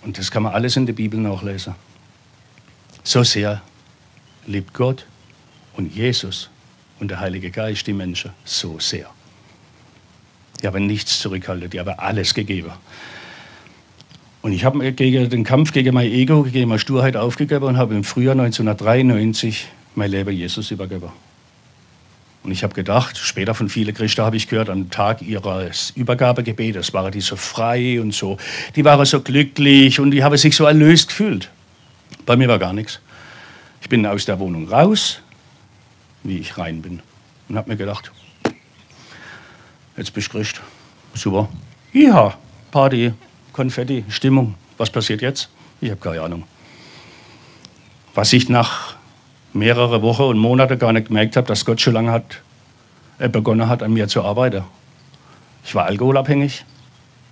Und 0.02 0.18
das 0.18 0.32
kann 0.32 0.44
man 0.44 0.54
alles 0.54 0.76
in 0.76 0.86
der 0.86 0.94
Bibel 0.94 1.20
nachlesen. 1.20 1.76
So 3.04 3.24
sehr 3.24 3.62
liebt 4.46 4.74
Gott 4.74 5.06
und 5.78 5.96
Jesus 5.96 6.50
und 7.00 7.10
der 7.10 7.20
Heilige 7.20 7.52
Geist 7.52 7.88
die 7.88 7.94
Menschen 7.94 8.32
so 8.44 8.80
sehr. 8.80 9.10
Die 10.62 10.68
haben 10.68 10.86
nichts 10.86 11.20
zurückgehalten, 11.20 11.70
die 11.70 11.80
haben 11.80 11.94
alles 11.98 12.34
gegeben. 12.34 12.72
Und 14.42 14.52
ich 14.52 14.64
habe 14.64 14.92
den 14.94 15.44
Kampf 15.44 15.74
gegen 15.74 15.94
mein 15.94 16.12
Ego, 16.12 16.44
gegen 16.44 16.70
meine 16.70 16.80
Sturheit 16.80 17.18
aufgegeben 17.18 17.66
und 17.66 17.78
habe 17.78 17.96
im 17.96 18.04
Frühjahr 18.04 18.34
1993 18.34 19.68
mein 19.96 20.12
Leben 20.12 20.36
Jesus 20.36 20.70
übergeben. 20.72 21.10
Und 22.44 22.52
ich 22.52 22.62
habe 22.62 22.76
gedacht, 22.76 23.18
später 23.18 23.56
von 23.56 23.70
vielen 23.70 23.96
Christen 23.96 24.22
habe 24.22 24.38
ich 24.38 24.48
gehört, 24.48 24.70
am 24.70 24.92
Tag 24.92 25.24
ihres 25.24 25.92
Übergabegebetes 25.96 26.94
waren 26.94 27.12
die 27.12 27.22
so 27.22 27.36
frei 27.36 28.00
und 28.00 28.14
so, 28.14 28.38
die 28.76 28.86
waren 28.86 29.04
so 29.06 29.22
glücklich 29.22 30.00
und 30.00 30.12
die 30.12 30.24
haben 30.24 30.38
sich 30.38 30.56
so 30.56 30.66
erlöst 30.66 31.08
gefühlt. 31.08 31.50
Bei 32.28 32.36
mir 32.36 32.48
war 32.48 32.60
gar 32.60 32.74
nichts. 32.74 33.00
Ich 33.82 33.90
bin 33.90 34.06
aus 34.06 34.26
der 34.26 34.38
Wohnung 34.38 34.70
raus, 34.70 35.22
wie 36.26 36.40
ich 36.40 36.58
rein 36.58 36.82
bin. 36.82 37.02
Und 37.48 37.58
habe 37.58 37.70
mir 37.70 37.78
gedacht, 37.78 38.12
jetzt 39.96 40.14
bist 40.14 40.28
du 40.28 40.38
Christ. 40.38 40.62
Super. 41.14 41.48
Ja, 41.94 42.38
Party, 42.72 43.14
Konfetti, 43.54 44.04
Stimmung. 44.10 44.56
Was 44.78 44.90
passiert 44.90 45.22
jetzt? 45.22 45.50
Ich 45.80 45.90
habe 45.90 46.02
keine 46.02 46.22
Ahnung. 46.22 46.44
Was 48.14 48.34
ich 48.34 48.50
nach 48.50 48.96
mehreren 49.54 50.02
Wochen 50.02 50.24
und 50.24 50.38
Monaten 50.38 50.78
gar 50.78 50.92
nicht 50.92 51.08
gemerkt 51.08 51.38
habe, 51.38 51.48
dass 51.48 51.64
Gott 51.64 51.80
schon 51.80 51.94
lange 51.94 52.12
hat, 52.12 52.42
äh, 53.20 53.30
begonnen 53.30 53.70
hat, 53.70 53.84
an 53.84 53.94
mir 53.94 54.08
zu 54.08 54.24
arbeiten. 54.24 54.64
Ich 55.64 55.76
war 55.76 55.86
alkoholabhängig, 55.86 56.66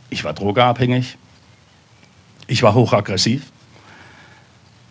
ich 0.10 0.24
war 0.24 0.34
drogenabhängig, 0.34 1.18
ich 2.48 2.64
war 2.64 2.74
hochaggressiv. 2.74 3.52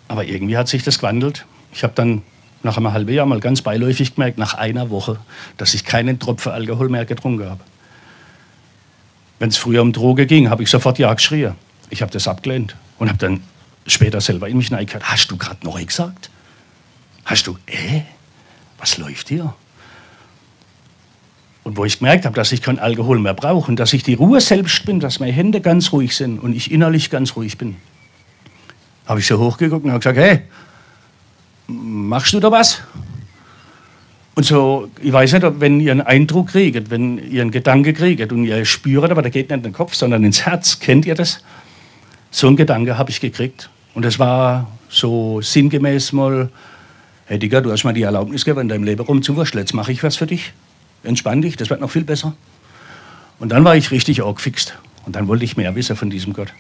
Aber 0.09 0.25
irgendwie 0.25 0.57
hat 0.57 0.69
sich 0.69 0.83
das 0.83 0.99
gewandelt. 0.99 1.47
Ich 1.73 1.85
habe 1.85 1.95
dann 1.95 2.23
nach 2.65 2.77
einem 2.77 2.93
halben 2.93 3.13
Jahr 3.13 3.27
mal 3.27 3.41
ganz 3.41 3.63
beiläufig 3.63 4.15
gemerkt, 4.15 4.39
nach 4.39 4.55
einer 4.55 4.91
Woche, 4.91 5.19
dass 5.57 5.75
ich 5.75 5.85
keinen 5.85 6.19
Tropfen 6.19 6.53
Alkohol 6.53 6.89
mehr 6.89 7.05
getrunken 7.05 7.49
habe. 7.49 7.61
Wenn 9.39 9.49
es 9.49 9.57
früher 9.57 9.83
um 9.83 9.93
Droge 9.93 10.27
ging, 10.27 10.51
habe 10.51 10.63
ich 10.63 10.71
sofort 10.71 10.99
Ja 10.99 11.13
geschrien. 11.13 11.55
Ich 11.91 12.03
habe 12.03 12.13
das 12.13 12.29
abgelehnt 12.29 12.77
und 12.99 13.09
habe 13.09 13.19
dann 13.19 13.43
später 13.87 14.21
selber 14.21 14.49
in 14.49 14.57
mich 14.57 14.73
reingehört. 14.73 15.05
Hast 15.05 15.31
du 15.31 15.37
gerade 15.37 15.65
neu 15.65 15.85
gesagt? 15.85 16.31
Hast 17.25 17.47
du, 17.47 17.57
äh, 17.67 18.03
was 18.79 18.99
läuft 18.99 19.29
hier? 19.29 19.55
Und 21.65 21.77
wo 21.77 21.85
ich 21.85 21.99
gemerkt 21.99 22.25
habe, 22.25 22.35
dass 22.35 22.51
ich 22.51 22.63
keinen 22.63 22.79
Alkohol 22.79 23.19
mehr 23.19 23.35
brauche 23.35 23.71
und 23.71 23.79
dass 23.79 23.93
ich 23.93 24.03
die 24.03 24.15
Ruhe 24.15 24.41
selbst 24.41 24.85
bin, 24.85 24.99
dass 24.99 25.21
meine 25.21 25.33
Hände 25.33 25.61
ganz 25.61 25.93
ruhig 25.93 26.17
sind 26.17 26.39
und 26.39 26.55
ich 26.55 26.73
innerlich 26.73 27.11
ganz 27.11 27.37
ruhig 27.37 27.57
bin, 27.57 27.77
habe 29.07 29.21
ich 29.21 29.27
so 29.27 29.39
hochgeguckt 29.39 29.85
und 29.85 29.91
habe 29.91 30.01
gesagt, 30.01 30.19
hey, 30.19 30.43
machst 32.09 32.33
du 32.35 32.41
da 32.41 32.51
was? 32.51 32.83
Und 34.35 34.45
so, 34.45 34.89
ich 35.03 35.13
weiß 35.13 35.33
nicht, 35.35 35.61
wenn 35.61 35.79
ihr 35.81 35.93
einen 35.93 36.01
Eindruck 36.01 36.49
kriegt, 36.49 36.91
wenn 36.91 37.19
ihr 37.19 37.43
einen 37.43 37.51
Gedanke 37.51 37.93
kriegt 37.93 38.33
und 38.33 38.45
ihr 38.45 38.65
spürt, 38.65 39.11
aber 39.11 39.21
der 39.21 39.31
geht 39.31 39.51
nicht 39.51 39.59
in 39.59 39.63
den 39.63 39.73
Kopf, 39.73 39.95
sondern 39.95 40.25
ins 40.25 40.47
Herz, 40.47 40.81
kennt 40.81 41.05
ihr 41.05 41.15
das? 41.15 41.43
So 42.31 42.47
einen 42.47 42.57
Gedanke 42.57 42.97
habe 42.97 43.11
ich 43.11 43.21
gekriegt. 43.21 43.69
Und 43.95 44.05
das 44.07 44.19
war 44.19 44.71
so 44.89 45.43
sinngemäß 45.43 46.13
mal, 46.13 46.49
hey 47.27 47.39
Digga, 47.39 47.61
du 47.61 47.71
hast 47.71 47.85
mal 47.85 47.93
die 47.93 48.03
Erlaubnis 48.03 48.45
gegeben, 48.45 48.63
in 48.63 48.69
deinem 48.69 48.85
Leben 48.85 49.05
rumzuwurschteln, 49.05 49.63
jetzt 49.63 49.75
mache 49.75 49.93
ich 49.93 50.03
was 50.03 50.17
für 50.17 50.27
dich. 50.27 50.53
Entspann 51.05 51.43
dich, 51.43 51.57
das 51.57 51.69
wird 51.69 51.81
noch 51.81 51.91
viel 51.91 52.05
besser. 52.05 52.35
Und 53.39 53.51
dann 53.51 53.65
war 53.65 53.77
ich 53.77 53.91
richtig 53.91 54.23
angefixt. 54.23 54.79
Und 55.05 55.17
dann 55.17 55.29
wollte 55.29 55.45
ich 55.45 55.57
mehr 55.57 55.75
wissen 55.75 55.97
von 55.97 56.09
diesem 56.09 56.33
Gott. 56.33 56.55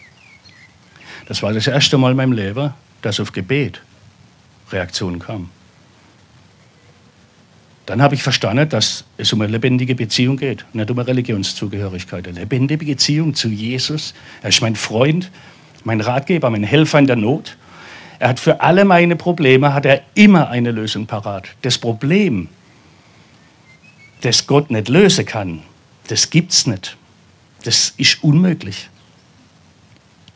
Das 1.26 1.42
war 1.42 1.52
das 1.52 1.66
erste 1.66 1.96
Mal 1.96 2.10
in 2.10 2.16
meinem 2.16 2.32
Leben, 2.32 2.74
dass 3.00 3.20
auf 3.20 3.32
Gebet 3.32 3.80
Reaktion 4.72 5.18
kam. 5.18 5.50
Dann 7.86 8.00
habe 8.00 8.14
ich 8.14 8.22
verstanden, 8.22 8.68
dass 8.68 9.04
es 9.16 9.32
um 9.32 9.40
eine 9.40 9.50
lebendige 9.50 9.94
Beziehung 9.94 10.36
geht, 10.36 10.64
nicht 10.72 10.90
um 10.90 10.98
eine 10.98 11.08
Religionszugehörigkeit. 11.08 12.28
Eine 12.28 12.40
lebendige 12.40 12.86
Beziehung 12.86 13.34
zu 13.34 13.48
Jesus. 13.48 14.14
Er 14.40 14.50
ist 14.50 14.62
mein 14.62 14.76
Freund, 14.76 15.30
mein 15.82 16.00
Ratgeber, 16.00 16.48
mein 16.50 16.62
Helfer 16.62 17.00
in 17.00 17.06
der 17.06 17.16
Not. 17.16 17.56
Er 18.20 18.28
hat 18.28 18.40
für 18.40 18.60
alle 18.60 18.84
meine 18.84 19.16
Probleme 19.16 19.74
hat 19.74 19.84
er 19.84 20.02
immer 20.14 20.48
eine 20.48 20.70
Lösung 20.70 21.06
parat. 21.06 21.48
Das 21.62 21.76
Problem, 21.76 22.48
das 24.20 24.46
Gott 24.46 24.70
nicht 24.70 24.88
lösen 24.88 25.26
kann, 25.26 25.62
das 26.06 26.30
gibt's 26.30 26.66
nicht. 26.66 26.96
Das 27.64 27.94
ist 27.96 28.22
unmöglich. 28.22 28.88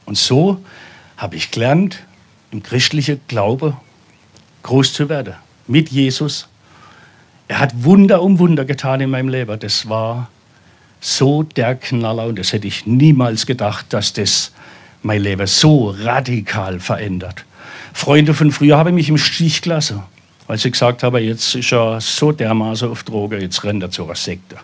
Und 0.05 0.19
so 0.19 0.65
habe 1.17 1.37
ich 1.37 1.53
gelernt, 1.53 2.03
im 2.51 2.63
christlichen 2.63 3.21
Glaube 3.29 3.77
groß 4.67 4.93
zu 4.93 5.09
werden. 5.09 5.35
Mit 5.67 5.89
Jesus. 5.91 6.49
Er 7.49 7.61
hat 7.61 7.85
Wunder 7.85 8.23
um 8.23 8.39
Wunder 8.39 8.65
getan 8.65 9.01
in 9.01 9.11
meinem 9.11 9.29
Leben. 9.29 9.59
Das 9.59 9.89
war 9.89 10.29
so 11.01 11.45
der 11.45 11.77
Knaller 11.77 12.27
und 12.27 12.39
das 12.39 12.53
hätte 12.53 12.67
ich 12.67 12.87
niemals 12.87 13.47
gedacht, 13.47 13.87
dass 13.91 14.13
das 14.13 14.53
mein 15.03 15.23
Leben 15.23 15.47
so 15.47 15.91
radikal 15.91 16.81
verändert. 16.81 17.45
Freunde 17.93 18.35
von 18.35 18.51
früher 18.51 18.77
haben 18.77 18.97
mich 18.97 19.09
im 19.09 19.19
Stich 19.19 19.63
gelassen, 19.63 20.03
weil 20.49 20.59
sie 20.59 20.71
gesagt 20.71 21.05
haben, 21.05 21.23
jetzt 21.23 21.55
ist 21.55 21.73
er 21.73 22.01
so 22.01 22.33
dermaßen 22.33 22.91
auf 22.91 23.05
Droge, 23.05 23.39
jetzt 23.39 23.63
rennt 23.63 23.85
er 23.85 23.91
zu 23.91 24.05
einer 24.05 24.17
Sekte. 24.17 24.57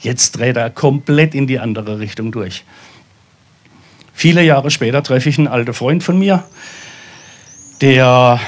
Jetzt 0.00 0.38
dreht 0.38 0.56
er 0.56 0.70
komplett 0.70 1.34
in 1.34 1.46
die 1.46 1.58
andere 1.58 1.98
Richtung 1.98 2.32
durch. 2.32 2.64
Viele 4.14 4.42
Jahre 4.42 4.70
später 4.70 5.02
treffe 5.02 5.28
ich 5.28 5.38
einen 5.38 5.48
alten 5.48 5.74
Freund 5.74 6.02
von 6.02 6.18
mir, 6.18 6.44
der 7.80 8.40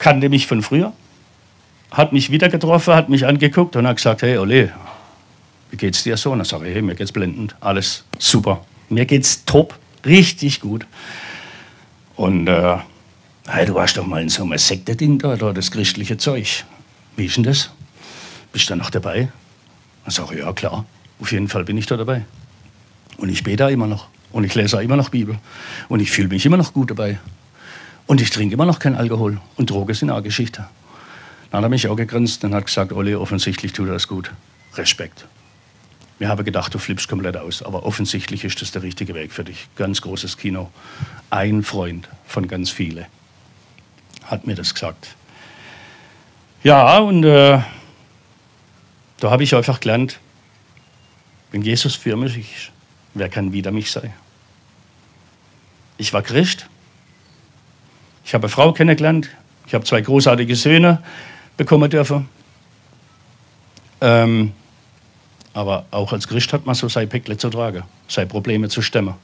kannte 0.00 0.28
mich 0.28 0.48
von 0.48 0.62
früher, 0.62 0.92
hat 1.92 2.12
mich 2.12 2.32
wieder 2.32 2.48
getroffen, 2.48 2.94
hat 2.94 3.08
mich 3.08 3.26
angeguckt 3.26 3.76
und 3.76 3.86
hat 3.86 3.96
gesagt, 3.96 4.22
hey 4.22 4.36
Ole, 4.38 4.72
wie 5.70 5.76
geht's 5.76 6.02
dir 6.02 6.16
so? 6.16 6.32
Und 6.32 6.38
dann 6.38 6.46
sage 6.46 6.68
ich, 6.68 6.74
hey, 6.74 6.82
mir 6.82 6.96
geht's 6.96 7.12
blendend, 7.12 7.54
alles 7.60 8.04
super. 8.18 8.64
Mir 8.88 9.04
geht's 9.04 9.44
top, 9.44 9.78
richtig 10.04 10.60
gut. 10.60 10.84
Und 12.16 12.48
äh, 12.48 12.78
hey, 13.46 13.66
du 13.66 13.74
warst 13.74 13.96
doch 13.96 14.06
mal 14.06 14.20
in 14.20 14.28
so 14.28 14.42
einem 14.42 14.58
Sekte-Ding 14.58 15.18
da, 15.18 15.36
da, 15.36 15.52
das 15.52 15.70
christliche 15.70 16.16
Zeug. 16.16 16.64
Wie 17.16 17.26
ist 17.26 17.36
denn 17.36 17.44
das? 17.44 17.70
Bist 18.52 18.68
du 18.68 18.72
da 18.72 18.76
noch 18.76 18.90
dabei? 18.90 19.28
Dann 20.04 20.10
sage 20.10 20.34
ich, 20.34 20.40
ja 20.40 20.52
klar, 20.52 20.86
auf 21.20 21.30
jeden 21.30 21.48
Fall 21.48 21.64
bin 21.64 21.76
ich 21.76 21.86
da 21.86 21.96
dabei. 21.96 22.24
Und 23.18 23.28
ich 23.28 23.44
bete 23.44 23.70
immer 23.70 23.86
noch. 23.86 24.08
Und 24.32 24.44
ich 24.44 24.54
lese 24.54 24.82
immer 24.82 24.96
noch 24.96 25.10
Bibel. 25.10 25.38
Und 25.88 26.00
ich 26.00 26.10
fühle 26.10 26.28
mich 26.28 26.46
immer 26.46 26.56
noch 26.56 26.72
gut 26.72 26.90
dabei. 26.90 27.18
Und 28.06 28.20
ich 28.20 28.30
trinke 28.30 28.54
immer 28.54 28.66
noch 28.66 28.78
keinen 28.78 28.96
Alkohol. 28.96 29.40
Und 29.56 29.70
Drogen 29.70 29.94
sind 29.94 30.10
auch 30.10 30.22
Geschichte. 30.22 30.66
Dann 31.50 31.58
hat 31.58 31.64
er 31.64 31.68
mich 31.68 31.88
auch 31.88 31.96
gegrinst 31.96 32.44
und 32.44 32.54
hat 32.54 32.66
gesagt, 32.66 32.92
Olli, 32.92 33.14
offensichtlich 33.14 33.72
tut 33.72 33.88
das 33.88 34.08
gut. 34.08 34.30
Respekt. 34.74 35.26
Wir 36.18 36.28
haben 36.28 36.44
gedacht, 36.44 36.74
du 36.74 36.78
flippst 36.78 37.08
komplett 37.08 37.36
aus, 37.36 37.62
aber 37.62 37.84
offensichtlich 37.84 38.44
ist 38.44 38.60
das 38.60 38.72
der 38.72 38.82
richtige 38.82 39.14
Weg 39.14 39.32
für 39.32 39.42
dich. 39.42 39.68
Ganz 39.76 40.02
großes 40.02 40.36
Kino. 40.36 40.70
Ein 41.30 41.62
Freund 41.62 42.08
von 42.26 42.46
ganz 42.46 42.70
vielen 42.70 43.06
hat 44.30 44.46
mir 44.46 44.54
das 44.54 44.74
gesagt. 44.74 45.08
Ja, 46.62 46.98
und 46.98 47.24
äh, 47.24 47.60
da 49.18 49.30
habe 49.30 49.42
ich 49.42 49.54
einfach 49.54 49.80
gelernt, 49.80 50.20
wenn 51.52 51.62
Jesus 51.62 51.96
für 51.96 52.16
mich 52.16 52.36
ist, 52.36 52.70
wer 53.14 53.28
kann 53.28 53.52
wieder 53.52 53.72
mich 53.72 53.90
sein? 53.90 54.12
Ich 55.96 56.12
war 56.12 56.22
Christ. 56.22 56.66
Ich 58.30 58.34
habe 58.34 58.44
eine 58.44 58.52
Frau 58.52 58.72
kennengelernt. 58.72 59.28
Ich 59.66 59.74
habe 59.74 59.84
zwei 59.84 60.02
großartige 60.02 60.54
Söhne 60.54 61.02
bekommen 61.56 61.90
dürfen. 61.90 62.28
Ähm, 64.00 64.52
aber 65.52 65.84
auch 65.90 66.12
als 66.12 66.28
Christ 66.28 66.52
hat 66.52 66.64
man 66.64 66.76
so 66.76 66.88
sein 66.88 67.08
Päckle 67.08 67.36
zu 67.38 67.50
tragen, 67.50 67.82
seine 68.06 68.28
Probleme 68.28 68.68
zu 68.68 68.82
stemmen. 68.82 69.14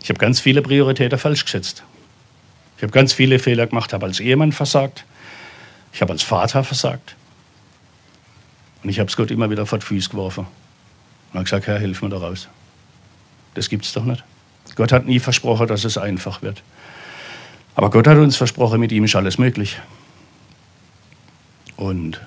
Ich 0.00 0.08
habe 0.08 0.20
ganz 0.20 0.38
viele 0.38 0.62
Prioritäten 0.62 1.18
falsch 1.18 1.44
gesetzt. 1.44 1.82
Ich 2.76 2.84
habe 2.84 2.92
ganz 2.92 3.12
viele 3.12 3.40
Fehler 3.40 3.66
gemacht, 3.66 3.92
habe 3.92 4.06
als 4.06 4.20
Ehemann 4.20 4.52
versagt, 4.52 5.04
ich 5.92 6.00
habe 6.00 6.12
als 6.12 6.22
Vater 6.22 6.62
versagt. 6.62 7.16
Und 8.84 8.90
ich 8.90 9.00
habe 9.00 9.10
es 9.10 9.16
Gott 9.16 9.32
immer 9.32 9.50
wieder 9.50 9.66
vor 9.66 9.80
die 9.80 9.86
Füße 9.86 10.10
geworfen. 10.10 10.46
Und 11.32 11.34
habe 11.34 11.42
gesagt, 11.42 11.66
Herr, 11.66 11.80
hilf 11.80 12.02
mir 12.02 12.08
da 12.08 12.18
raus. 12.18 12.46
Das 13.54 13.68
gibt 13.68 13.84
es 13.84 13.92
doch 13.92 14.04
nicht. 14.04 14.22
Gott 14.76 14.92
hat 14.92 15.06
nie 15.06 15.18
versprochen, 15.18 15.66
dass 15.66 15.82
es 15.82 15.98
einfach 15.98 16.40
wird. 16.40 16.62
Aber 17.74 17.90
Gott 17.90 18.06
hat 18.06 18.18
uns 18.18 18.36
versprochen, 18.36 18.80
mit 18.80 18.92
ihm 18.92 19.04
ist 19.04 19.16
alles 19.16 19.38
möglich. 19.38 19.78
Und 21.76 22.20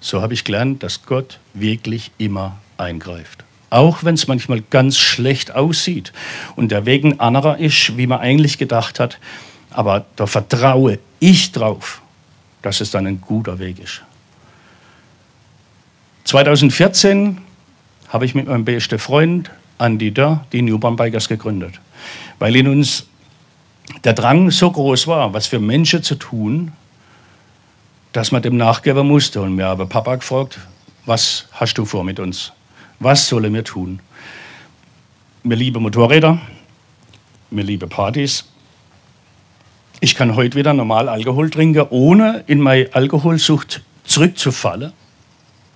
so 0.00 0.22
habe 0.22 0.34
ich 0.34 0.44
gelernt, 0.44 0.82
dass 0.82 1.04
Gott 1.04 1.38
wirklich 1.54 2.10
immer 2.18 2.56
eingreift. 2.76 3.44
Auch 3.70 4.04
wenn 4.04 4.14
es 4.14 4.28
manchmal 4.28 4.60
ganz 4.60 4.96
schlecht 4.98 5.54
aussieht 5.54 6.12
und 6.54 6.70
der 6.70 6.86
Weg 6.86 7.04
anderer 7.18 7.58
ist, 7.58 7.96
wie 7.96 8.06
man 8.06 8.20
eigentlich 8.20 8.58
gedacht 8.58 9.00
hat. 9.00 9.18
Aber 9.70 10.06
da 10.14 10.26
vertraue 10.26 10.98
ich 11.18 11.50
drauf, 11.50 12.00
dass 12.62 12.80
es 12.80 12.90
dann 12.90 13.06
ein 13.06 13.20
guter 13.20 13.58
Weg 13.58 13.80
ist. 13.80 14.02
2014 16.24 17.38
habe 18.08 18.24
ich 18.24 18.34
mit 18.34 18.46
meinem 18.46 18.64
besten 18.64 18.98
Freund 18.98 19.50
Andy 19.78 20.12
Dörr 20.12 20.46
die 20.52 20.62
Newborn 20.62 20.96
Bikers 20.96 21.28
gegründet, 21.28 21.80
weil 22.38 22.54
in 22.54 22.68
uns 22.68 23.06
der 24.02 24.12
Drang 24.12 24.50
so 24.50 24.70
groß 24.70 25.06
war, 25.06 25.32
was 25.32 25.46
für 25.46 25.58
Menschen 25.58 26.02
zu 26.02 26.14
tun, 26.14 26.72
dass 28.12 28.32
man 28.32 28.42
dem 28.42 28.56
nachgeben 28.56 29.06
musste. 29.06 29.42
Und 29.42 29.56
mir 29.56 29.66
habe 29.66 29.86
Papa 29.86 30.16
gefragt, 30.16 30.58
was 31.06 31.46
hast 31.52 31.74
du 31.74 31.84
vor 31.84 32.04
mit 32.04 32.18
uns? 32.18 32.52
Was 33.00 33.28
sollen 33.28 33.52
wir 33.52 33.64
tun? 33.64 34.00
Wir 35.42 35.56
lieben 35.56 35.82
Motorräder, 35.82 36.38
wir 37.50 37.64
lieben 37.64 37.88
Partys. 37.88 38.44
Ich 40.00 40.14
kann 40.14 40.36
heute 40.36 40.56
wieder 40.56 40.72
normal 40.72 41.08
Alkohol 41.08 41.50
trinken, 41.50 41.86
ohne 41.90 42.44
in 42.46 42.60
meine 42.60 42.88
Alkoholsucht 42.92 43.82
zurückzufallen, 44.04 44.92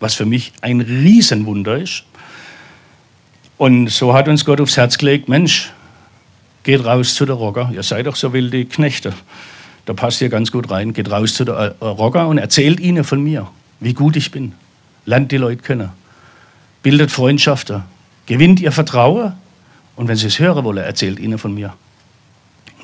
was 0.00 0.14
für 0.14 0.26
mich 0.26 0.52
ein 0.60 0.80
Riesenwunder 0.80 1.76
ist. 1.76 2.04
Und 3.58 3.88
so 3.88 4.14
hat 4.14 4.28
uns 4.28 4.44
Gott 4.44 4.60
aufs 4.60 4.76
Herz 4.76 4.98
gelegt, 4.98 5.28
Mensch, 5.28 5.72
geht 6.62 6.84
raus 6.84 7.14
zu 7.14 7.24
der 7.24 7.36
Rocker, 7.36 7.70
ihr 7.72 7.82
seid 7.82 8.06
doch 8.06 8.16
so 8.16 8.32
wilde 8.32 8.64
Knechte. 8.64 9.12
da 9.86 9.94
passt 9.94 10.20
ihr 10.20 10.28
ganz 10.28 10.52
gut 10.52 10.70
rein, 10.70 10.92
geht 10.92 11.10
raus 11.10 11.34
zu 11.34 11.44
der 11.44 11.76
äh, 11.80 11.84
Rocker 11.84 12.28
und 12.28 12.38
erzählt 12.38 12.80
ihnen 12.80 13.04
von 13.04 13.22
mir, 13.22 13.48
wie 13.80 13.94
gut 13.94 14.16
ich 14.16 14.30
bin. 14.30 14.52
Lernt 15.06 15.32
die 15.32 15.38
Leute 15.38 15.62
kennen, 15.62 15.90
bildet 16.82 17.10
Freundschaften, 17.10 17.84
gewinnt 18.26 18.60
ihr 18.60 18.72
Vertrauen 18.72 19.32
und 19.96 20.08
wenn 20.08 20.16
sie 20.16 20.26
es 20.26 20.38
hören 20.38 20.64
wollen, 20.64 20.84
erzählt 20.84 21.18
ihnen 21.18 21.38
von 21.38 21.54
mir. 21.54 21.74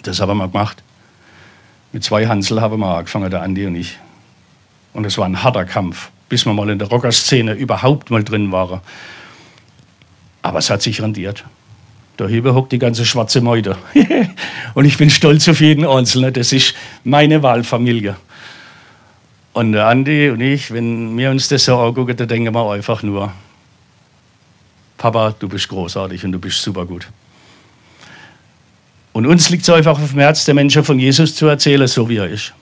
Das 0.03 0.21
haben 0.21 0.37
wir 0.39 0.49
gemacht. 0.49 0.83
Mit 1.93 2.03
zwei 2.03 2.27
Hansel 2.27 2.61
haben 2.61 2.81
wir 2.81 2.97
angefangen, 2.97 3.31
der 3.31 3.43
Andi 3.43 3.67
und 3.67 3.77
ich. 3.77 3.99
Und 4.95 5.05
es 5.05 5.17
war 5.17 5.27
ein 5.27 5.43
harter 5.43 5.65
Kampf, 5.65 6.11
bis 6.29 6.45
wir 6.45 6.53
mal 6.53 6.69
in 6.71 6.79
der 6.79 6.89
Rockerszene 6.89 7.53
überhaupt 7.53 8.11
mal 8.11 8.25
drin 8.25 8.51
waren. 8.51 8.81
Aber 10.43 10.59
es 10.59 10.71
hat 10.71 10.83
sich 10.83 11.01
rendiert. 11.01 11.45
Da 12.17 12.29
hockt 12.29 12.73
die 12.73 12.79
ganze 12.79 13.05
schwarze 13.05 13.41
Meute. 13.41 13.77
und 14.75 14.85
ich 14.85 14.97
bin 14.97 15.11
stolz 15.11 15.49
auf 15.49 15.61
jeden 15.61 15.85
Einzelnen. 15.85 16.33
Das 16.33 16.53
ist 16.53 16.75
meine 17.03 17.43
Wahlfamilie. 17.43 18.17
Und 19.53 19.73
der 19.73 19.87
Andi 19.87 20.31
und 20.31 20.41
ich, 20.41 20.73
wenn 20.73 21.17
wir 21.17 21.31
uns 21.31 21.49
das 21.49 21.65
so 21.65 21.79
angucken, 21.79 22.17
dann 22.17 22.29
denken 22.29 22.55
wir 22.55 22.73
einfach 22.73 23.03
nur, 23.03 23.33
Papa, 24.99 25.35
du 25.39 25.49
bist 25.49 25.69
großartig 25.69 26.25
und 26.25 26.33
du 26.33 26.39
bist 26.39 26.63
super 26.63 26.85
gut. 26.87 27.09
Und 29.13 29.27
uns 29.27 29.49
liegt 29.51 29.63
es 29.63 29.71
einfach 29.71 29.99
auf 30.01 30.11
dem 30.11 30.19
Herz, 30.19 30.45
der 30.45 30.55
Menschen 30.55 30.83
von 30.83 30.99
Jesus 30.99 31.37
zu 31.37 31.47
erzählen, 31.47 31.87
so 31.87 32.09
wie 32.09 32.17
er 32.17 32.29
ist. 32.29 32.53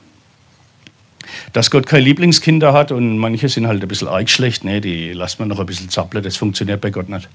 Dass 1.54 1.70
Gott 1.70 1.86
keine 1.86 2.04
Lieblingskinder 2.04 2.74
hat 2.74 2.92
und 2.92 3.16
manche 3.16 3.48
sind 3.48 3.66
halt 3.66 3.82
ein 3.82 3.88
bisschen 3.88 4.08
arg 4.08 4.28
schlecht, 4.28 4.62
nee, 4.62 4.80
die 4.80 5.12
lässt 5.12 5.38
man 5.38 5.48
noch 5.48 5.60
ein 5.60 5.66
bisschen 5.66 5.88
zappeln, 5.88 6.22
das 6.22 6.36
funktioniert 6.36 6.80
bei 6.82 6.90
Gott 6.90 7.08
nicht. 7.08 7.28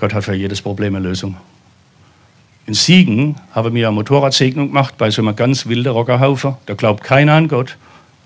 Gott 0.00 0.14
hat 0.14 0.24
für 0.24 0.34
jedes 0.34 0.62
Problem 0.62 0.96
eine 0.96 1.06
Lösung. 1.06 1.36
In 2.66 2.72
Siegen 2.72 3.36
haben 3.52 3.74
wir 3.74 3.88
eine 3.88 3.94
Motorradsegnung 3.94 4.68
gemacht 4.68 4.96
bei 4.96 5.10
so 5.10 5.20
einem 5.20 5.36
ganz 5.36 5.66
wilden 5.66 5.92
Rockerhaufen. 5.92 6.54
Da 6.64 6.74
glaubt 6.74 7.04
keiner 7.04 7.34
an 7.34 7.48
Gott. 7.48 7.76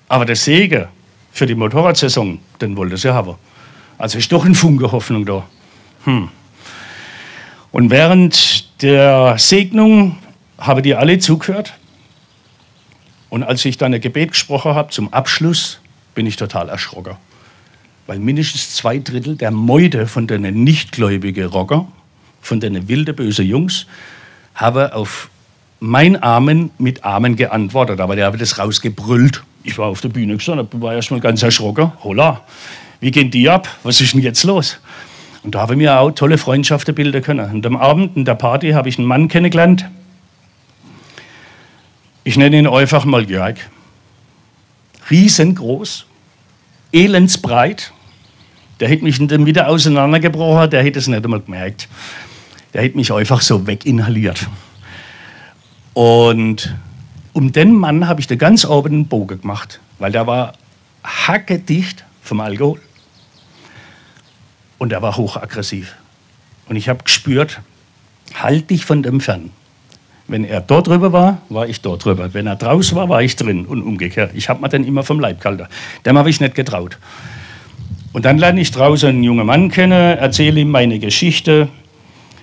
Aber 0.06 0.24
der 0.24 0.36
Segen 0.36 0.86
für 1.32 1.46
die 1.46 1.56
Motorradsaison, 1.56 2.38
den 2.60 2.76
wollte 2.76 2.96
sie 2.96 3.12
haben. 3.12 3.34
Also 3.98 4.18
ist 4.18 4.30
doch 4.30 4.44
ein 4.44 4.54
Funke 4.54 4.92
Hoffnung 4.92 5.26
da. 5.26 5.42
Hm. 6.04 6.28
Und 7.72 7.90
während 7.90 8.80
der 8.82 9.36
Segnung 9.38 10.18
haben 10.58 10.82
die 10.82 10.94
alle 10.94 11.18
zugehört. 11.18 11.74
Und 13.30 13.42
als 13.42 13.64
ich 13.64 13.78
dann 13.78 13.92
ein 13.92 14.00
Gebet 14.00 14.30
gesprochen 14.30 14.76
habe 14.76 14.90
zum 14.90 15.12
Abschluss, 15.12 15.80
bin 16.14 16.24
ich 16.26 16.36
total 16.36 16.68
erschrocken 16.68 17.16
weil 18.06 18.18
mindestens 18.18 18.74
zwei 18.74 18.98
Drittel 18.98 19.36
der 19.36 19.50
Meute 19.50 20.06
von 20.06 20.26
den 20.26 20.42
nichtgläubigen 20.64 21.46
Rocker, 21.46 21.86
von 22.40 22.60
den 22.60 22.88
wilden, 22.88 23.16
bösen 23.16 23.46
Jungs, 23.46 23.86
haben 24.54 24.92
auf 24.92 25.30
mein 25.80 26.22
Amen 26.22 26.70
mit 26.78 27.04
Amen 27.04 27.36
geantwortet. 27.36 28.00
Aber 28.00 28.16
der 28.16 28.26
hat 28.26 28.40
das 28.40 28.58
rausgebrüllt. 28.58 29.42
Ich 29.62 29.78
war 29.78 29.86
auf 29.86 30.00
der 30.00 30.10
Bühne 30.10 30.34
gestanden, 30.34 30.68
war 30.80 30.94
erst 30.94 31.10
mal 31.10 31.20
ganz 31.20 31.42
erschrocken. 31.42 31.92
Holla, 32.02 32.42
wie 33.00 33.10
gehen 33.10 33.30
die 33.30 33.48
ab? 33.48 33.68
Was 33.82 34.00
ist 34.00 34.14
denn 34.14 34.22
jetzt 34.22 34.44
los? 34.44 34.78
Und 35.42 35.54
da 35.54 35.60
habe 35.60 35.74
ich 35.74 35.78
mir 35.78 35.98
auch 35.98 36.10
tolle 36.10 36.38
Freundschaften 36.38 36.94
bilden 36.94 37.22
können. 37.22 37.50
Und 37.50 37.66
am 37.66 37.76
Abend 37.76 38.16
in 38.16 38.24
der 38.24 38.34
Party 38.34 38.70
habe 38.70 38.88
ich 38.88 38.98
einen 38.98 39.06
Mann 39.06 39.28
kennengelernt. 39.28 39.86
Ich 42.24 42.38
nenne 42.38 42.58
ihn 42.58 42.66
einfach 42.66 43.04
mal 43.04 43.28
Jörg. 43.28 43.56
Riesengroß, 45.10 46.06
elendsbreit. 46.92 47.92
Der 48.80 48.88
hätte 48.88 49.04
mich 49.04 49.20
in 49.20 49.28
der 49.28 49.38
Mitte 49.38 49.66
auseinandergebrochen, 49.66 50.70
der 50.70 50.82
hätte 50.82 50.98
es 50.98 51.06
nicht 51.06 51.24
einmal 51.24 51.40
gemerkt. 51.40 51.88
Der 52.72 52.82
hätte 52.82 52.96
mich 52.96 53.12
einfach 53.12 53.40
so 53.40 53.66
weginhaliert. 53.66 54.48
Und 55.92 56.74
um 57.32 57.52
den 57.52 57.72
Mann 57.72 58.08
habe 58.08 58.20
ich 58.20 58.26
da 58.26 58.34
ganz 58.34 58.64
oben 58.64 58.92
einen 58.92 59.06
Bogen 59.06 59.40
gemacht, 59.40 59.80
weil 59.98 60.12
der 60.12 60.26
war 60.26 60.54
hackedicht 61.04 62.04
vom 62.20 62.40
Alkohol. 62.40 62.80
Und 64.78 64.92
er 64.92 65.02
war 65.02 65.16
hochaggressiv. 65.16 65.94
Und 66.68 66.76
ich 66.76 66.88
habe 66.88 67.04
gespürt, 67.04 67.60
halt 68.34 68.70
dich 68.70 68.84
von 68.84 69.02
dem 69.02 69.20
fern. 69.20 69.50
Wenn 70.26 70.44
er 70.44 70.60
dort 70.60 70.88
drüber 70.88 71.12
war, 71.12 71.42
war 71.50 71.68
ich 71.68 71.80
dort 71.80 72.04
drüber. 72.04 72.32
Wenn 72.32 72.46
er 72.46 72.56
draußen 72.56 72.96
war, 72.96 73.08
war 73.08 73.22
ich 73.22 73.36
drin 73.36 73.66
und 73.66 73.82
umgekehrt. 73.82 74.32
Ich 74.34 74.48
habe 74.48 74.60
mir 74.60 74.68
dann 74.68 74.84
immer 74.84 75.02
vom 75.02 75.20
Leib 75.20 75.40
gehalten. 75.40 75.66
Dem 76.06 76.16
habe 76.16 76.30
ich 76.30 76.40
nicht 76.40 76.54
getraut. 76.54 76.98
Und 78.14 78.24
dann 78.24 78.38
lerne 78.38 78.60
ich 78.60 78.70
draußen 78.70 79.08
einen 79.08 79.24
jungen 79.24 79.44
Mann 79.44 79.72
kennen, 79.72 80.16
erzähle 80.16 80.60
ihm 80.60 80.70
meine 80.70 81.00
Geschichte. 81.00 81.68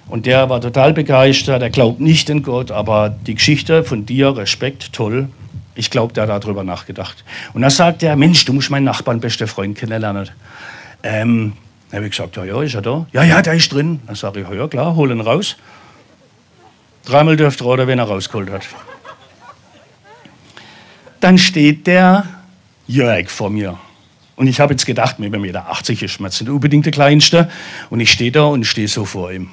Und 0.10 0.26
der 0.26 0.50
war 0.50 0.60
total 0.60 0.92
begeistert. 0.92 1.62
Er 1.62 1.70
glaubt 1.70 2.02
nicht 2.02 2.30
an 2.30 2.44
Gott, 2.44 2.72
aber 2.72 3.08
die 3.10 3.36
Geschichte 3.36 3.86
von 3.86 4.06
dir, 4.06 4.36
Respekt, 4.36 4.92
toll. 4.92 5.30
Ich 5.74 5.90
glaube, 5.90 6.12
der 6.12 6.28
hat 6.28 6.44
darüber 6.44 6.66
nachgedacht. 6.66 7.24
Und 7.54 7.62
dann 7.62 7.72
sagt 7.72 8.04
er: 8.04 8.18
Mensch, 8.18 8.44
du 8.44 8.52
musst 8.52 8.70
meinen 8.70 8.84
Nachbarn, 8.84 9.22
beste 9.22 9.48
Freund 9.48 9.78
kennenlernen. 9.78 10.30
Ähm, 11.04 11.54
dann 11.90 12.00
habe 12.00 12.06
ich 12.08 12.12
gesagt: 12.12 12.36
Ja, 12.36 12.44
ja, 12.44 12.62
ist 12.62 12.76
er 12.76 12.82
da? 12.82 13.08
Ja, 13.14 13.24
ja, 13.24 13.42
der 13.42 13.54
ist 13.54 13.72
drin. 13.72 14.02
Dann 14.06 14.16
sage 14.16 14.42
ich: 14.42 14.54
Ja, 14.54 14.68
klar, 14.68 14.94
hol 14.98 15.10
ihn 15.10 15.22
raus. 15.22 15.56
Dreimal 17.06 17.38
dürft 17.38 17.62
ihr 17.62 17.88
wenn 17.88 17.98
er 17.98 18.06
rausgeholt 18.06 18.52
hat. 18.52 18.64
Dann 21.22 21.38
steht 21.38 21.88
der 21.88 22.26
Jörg 22.88 23.30
vor 23.30 23.50
mir. 23.50 23.80
Und 24.42 24.48
ich 24.48 24.60
habe 24.60 24.74
jetzt 24.74 24.88
gedacht, 24.88 25.20
mit 25.20 25.32
1,80 25.32 25.40
Meter 25.40 26.04
ist 26.04 26.20
man 26.20 26.32
jetzt 26.32 26.42
nicht 26.42 26.50
unbedingt 26.50 26.84
der 26.84 26.92
Kleinste. 26.92 27.48
Und 27.92 28.00
ich 28.00 28.12
stehe 28.12 28.32
da 28.32 28.46
und 28.46 28.64
stehe 28.64 28.88
so 28.88 29.06
vor 29.06 29.32
ihm. 29.32 29.52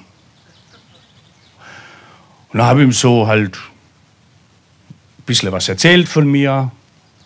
Und 2.48 2.58
dann 2.58 2.68
habe 2.68 2.80
ich 2.80 2.86
ihm 2.86 2.92
so 2.92 3.26
halt 3.26 3.58
ein 3.58 5.24
bisschen 5.26 5.52
was 5.52 5.68
erzählt 5.68 6.08
von 6.08 6.26
mir. 6.26 6.72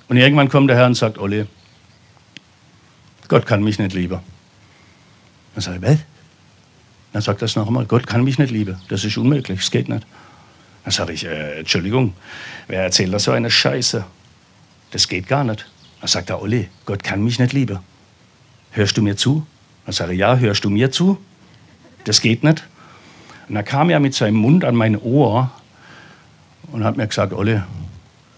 Und 0.08 0.16
irgendwann 0.16 0.48
kommt 0.48 0.70
der 0.70 0.76
Herr 0.76 0.86
und 0.86 0.96
sagt, 0.96 1.18
Olli, 1.18 1.46
Gott 3.28 3.46
kann 3.46 3.62
mich 3.62 3.78
nicht 3.78 3.94
lieben. 3.94 4.18
Dann 5.54 5.62
sage 5.62 5.76
ich, 5.76 5.82
was? 5.82 5.98
Dann 7.12 7.22
sagt 7.22 7.42
er 7.42 7.46
es 7.46 7.54
nochmal, 7.54 7.86
Gott 7.86 8.08
kann 8.08 8.24
mich 8.24 8.40
nicht 8.40 8.50
lieben. 8.50 8.76
Das 8.88 9.04
ist 9.04 9.16
unmöglich, 9.16 9.60
es 9.60 9.70
geht 9.70 9.88
nicht. 9.88 10.04
Dann 10.82 10.92
sage 10.92 11.12
ich, 11.12 11.24
äh, 11.24 11.60
Entschuldigung, 11.60 12.14
wer 12.66 12.82
erzählt 12.82 13.14
da 13.14 13.20
so 13.20 13.30
eine 13.30 13.52
Scheiße? 13.52 14.04
Das 14.90 15.06
geht 15.06 15.28
gar 15.28 15.44
nicht. 15.44 15.64
Dann 16.02 16.08
sagt 16.08 16.30
er, 16.30 16.42
Olli, 16.42 16.68
Gott 16.84 17.04
kann 17.04 17.22
mich 17.22 17.38
nicht 17.38 17.52
lieben. 17.52 17.78
Hörst 18.72 18.96
du 18.96 19.02
mir 19.02 19.16
zu? 19.16 19.46
Dann 19.86 19.92
sage 19.92 20.14
ich, 20.14 20.18
ja, 20.18 20.36
hörst 20.36 20.64
du 20.64 20.68
mir 20.68 20.90
zu? 20.90 21.16
Das 22.02 22.20
geht 22.20 22.42
nicht. 22.42 22.64
Und 23.48 23.54
dann 23.54 23.64
kam 23.64 23.88
er 23.88 24.00
mit 24.00 24.12
seinem 24.12 24.34
Mund 24.34 24.64
an 24.64 24.74
mein 24.74 25.00
Ohr 25.00 25.52
und 26.72 26.82
hat 26.82 26.96
mir 26.96 27.06
gesagt, 27.06 27.32
Olli, 27.32 27.62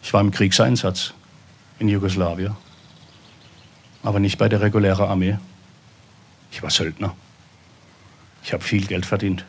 ich 0.02 0.12
war 0.12 0.20
im 0.20 0.30
Kriegseinsatz 0.30 1.14
in 1.78 1.88
Jugoslawien, 1.88 2.54
aber 4.02 4.20
nicht 4.20 4.36
bei 4.36 4.50
der 4.50 4.60
regulären 4.60 5.08
Armee. 5.08 5.38
Ich 6.52 6.62
war 6.62 6.68
Söldner. 6.68 7.16
Ich 8.42 8.52
habe 8.52 8.62
viel 8.62 8.86
Geld 8.86 9.06
verdient. 9.06 9.46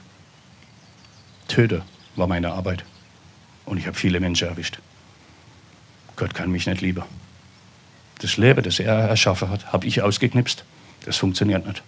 Töte 1.50 1.82
war 2.16 2.28
meine 2.28 2.54
Arbeit. 2.54 2.86
Und 3.66 3.78
ich 3.78 3.88
habe 3.88 3.98
viele 3.98 4.22
Menschen 4.22 4.48
erwischt. 4.48 4.80
Gott 6.16 6.34
kann 6.34 6.50
mich 6.50 6.66
nicht 6.66 6.80
lieben. 6.80 7.04
Das 8.20 8.38
Leben, 8.38 8.64
das 8.64 8.80
er 8.80 8.94
erschaffen 8.94 9.50
hat, 9.50 9.74
habe 9.74 9.86
ich 9.88 10.02
ausgeknipst. 10.02 10.64
Das 11.06 11.18
funktioniert 11.18 11.66
nicht. 11.68 11.84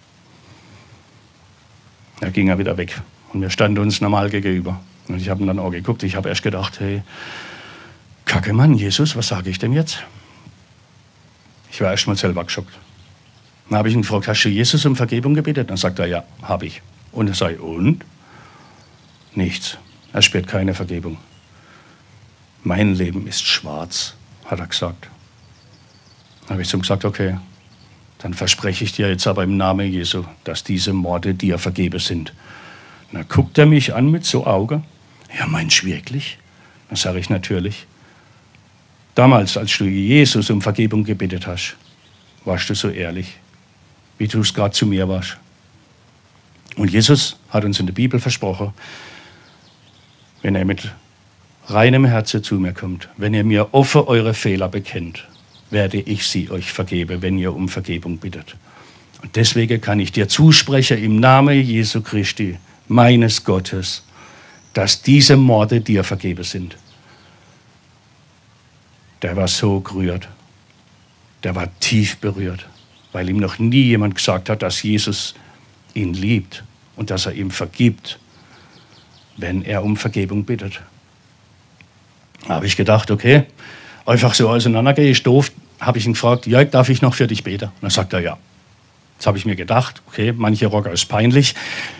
Da 2.20 2.30
ging 2.30 2.48
er 2.48 2.58
wieder 2.58 2.76
weg. 2.76 3.00
Und 3.32 3.40
wir 3.40 3.50
standen 3.50 3.78
uns 3.78 4.00
normal 4.00 4.30
gegenüber. 4.30 4.80
Und 5.08 5.20
ich 5.20 5.28
habe 5.28 5.42
ihn 5.42 5.46
dann 5.46 5.58
auch 5.58 5.70
geguckt. 5.70 6.02
Ich 6.02 6.16
habe 6.16 6.28
erst 6.28 6.42
gedacht, 6.42 6.80
hey, 6.80 7.02
Kacke 8.24 8.52
Mann, 8.52 8.74
Jesus, 8.74 9.16
was 9.16 9.28
sage 9.28 9.50
ich 9.50 9.58
denn 9.58 9.72
jetzt? 9.72 10.04
Ich 11.70 11.80
war 11.80 11.90
erst 11.90 12.06
mal 12.06 12.16
selber 12.16 12.44
geschockt. 12.44 12.76
Dann 13.68 13.78
habe 13.78 13.88
ich 13.88 13.94
ihn 13.94 14.02
gefragt, 14.02 14.28
hast 14.28 14.42
du 14.42 14.48
Jesus 14.48 14.84
um 14.86 14.96
Vergebung 14.96 15.34
gebetet? 15.34 15.70
Dann 15.70 15.76
sagt 15.76 15.98
er, 15.98 16.06
ja, 16.06 16.24
habe 16.42 16.66
ich. 16.66 16.82
Und 17.12 17.28
er 17.28 17.34
sagt, 17.34 17.60
und? 17.60 18.04
Nichts. 19.34 19.78
Er 20.12 20.22
spürt 20.22 20.46
keine 20.46 20.74
Vergebung. 20.74 21.18
Mein 22.64 22.94
Leben 22.94 23.26
ist 23.26 23.46
schwarz, 23.46 24.14
hat 24.46 24.58
er 24.58 24.66
gesagt. 24.66 25.08
Dann 26.48 26.54
habe 26.54 26.62
ich 26.62 26.68
zum 26.68 26.80
gesagt, 26.80 27.04
okay, 27.04 27.36
dann 28.20 28.32
verspreche 28.32 28.82
ich 28.82 28.92
dir 28.92 29.10
jetzt 29.10 29.26
aber 29.26 29.44
im 29.44 29.58
Namen 29.58 29.92
Jesu, 29.92 30.24
dass 30.44 30.64
diese 30.64 30.94
Morde 30.94 31.34
dir 31.34 31.58
vergeben 31.58 32.00
sind. 32.00 32.32
Dann 33.12 33.28
guckt 33.28 33.58
er 33.58 33.66
mich 33.66 33.94
an 33.94 34.10
mit 34.10 34.24
so 34.24 34.46
Augen. 34.46 34.82
Ja, 35.38 35.46
meinst 35.46 35.82
du 35.82 35.88
wirklich? 35.88 36.38
Dann 36.88 36.96
sage 36.96 37.18
ich 37.18 37.28
natürlich. 37.28 37.86
Damals, 39.14 39.58
als 39.58 39.76
du 39.76 39.84
Jesus 39.84 40.48
um 40.48 40.62
Vergebung 40.62 41.04
gebetet 41.04 41.46
hast, 41.46 41.76
warst 42.46 42.70
du 42.70 42.74
so 42.74 42.88
ehrlich, 42.88 43.36
wie 44.16 44.26
du 44.26 44.40
es 44.40 44.54
gerade 44.54 44.72
zu 44.72 44.86
mir 44.86 45.06
warst. 45.06 45.36
Und 46.76 46.90
Jesus 46.90 47.36
hat 47.50 47.64
uns 47.64 47.78
in 47.78 47.86
der 47.86 47.92
Bibel 47.92 48.18
versprochen, 48.20 48.72
wenn 50.40 50.54
er 50.54 50.64
mit 50.64 50.90
reinem 51.66 52.06
Herzen 52.06 52.42
zu 52.42 52.54
mir 52.54 52.72
kommt, 52.72 53.10
wenn 53.18 53.34
ihr 53.34 53.44
mir 53.44 53.74
offen 53.74 54.02
eure 54.02 54.32
Fehler 54.32 54.68
bekennt, 54.68 55.28
werde 55.70 55.98
ich 55.98 56.26
sie 56.26 56.50
euch 56.50 56.72
vergeben, 56.72 57.22
wenn 57.22 57.38
ihr 57.38 57.54
um 57.54 57.68
Vergebung 57.68 58.18
bittet. 58.18 58.56
Und 59.22 59.36
deswegen 59.36 59.80
kann 59.80 60.00
ich 60.00 60.12
dir 60.12 60.28
zusprechen 60.28 61.02
im 61.02 61.20
Namen 61.20 61.60
Jesu 61.60 62.00
Christi, 62.00 62.56
meines 62.86 63.44
Gottes, 63.44 64.04
dass 64.72 65.02
diese 65.02 65.36
Morde 65.36 65.80
dir 65.80 66.04
vergeben 66.04 66.44
sind. 66.44 66.76
der 69.22 69.36
war 69.36 69.48
so 69.48 69.80
gerührt. 69.80 70.28
Der 71.42 71.54
war 71.54 71.68
tief 71.80 72.18
berührt, 72.18 72.68
weil 73.12 73.28
ihm 73.28 73.38
noch 73.38 73.58
nie 73.58 73.82
jemand 73.82 74.16
gesagt 74.16 74.50
hat, 74.50 74.62
dass 74.62 74.82
Jesus 74.82 75.34
ihn 75.94 76.14
liebt 76.14 76.64
und 76.96 77.10
dass 77.10 77.26
er 77.26 77.32
ihm 77.32 77.50
vergibt, 77.50 78.18
wenn 79.36 79.62
er 79.62 79.84
um 79.84 79.96
Vergebung 79.96 80.44
bittet. 80.44 80.80
Da 82.46 82.54
habe 82.54 82.66
ich 82.66 82.76
gedacht, 82.76 83.10
okay, 83.10 83.44
einfach 84.08 84.34
so 84.34 84.48
auseinandergehe 84.48 85.10
ich 85.10 85.22
doof, 85.22 85.52
habe 85.80 85.98
ich 85.98 86.06
ihn 86.06 86.14
gefragt, 86.14 86.46
Jörg, 86.46 86.70
darf 86.70 86.88
ich 86.88 87.02
noch 87.02 87.14
für 87.14 87.26
dich 87.26 87.44
beten? 87.44 87.66
Und 87.66 87.82
dann 87.82 87.90
sagt 87.90 88.12
er, 88.12 88.20
ja. 88.20 88.38
Jetzt 89.16 89.26
habe 89.26 89.36
ich 89.36 89.44
mir 89.44 89.56
gedacht, 89.56 90.00
okay, 90.06 90.32
manche 90.36 90.66
Rocker 90.66 90.92
ist 90.92 91.06
peinlich. 91.06 91.54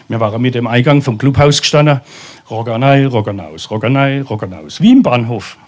Wir 0.07 0.21
waren 0.21 0.40
mit 0.40 0.55
dem 0.55 0.68
Eingang 0.68 1.03
vom 1.03 1.18
Clubhaus 1.18 1.61
gestanden, 1.61 2.01
Rockernei, 2.49 3.09
Rockernaus, 3.09 3.71
Rockernei, 3.71 4.23
Rockernaus, 4.23 4.81
wie 4.81 4.92
im 4.92 5.03
Bahnhof. 5.03 5.59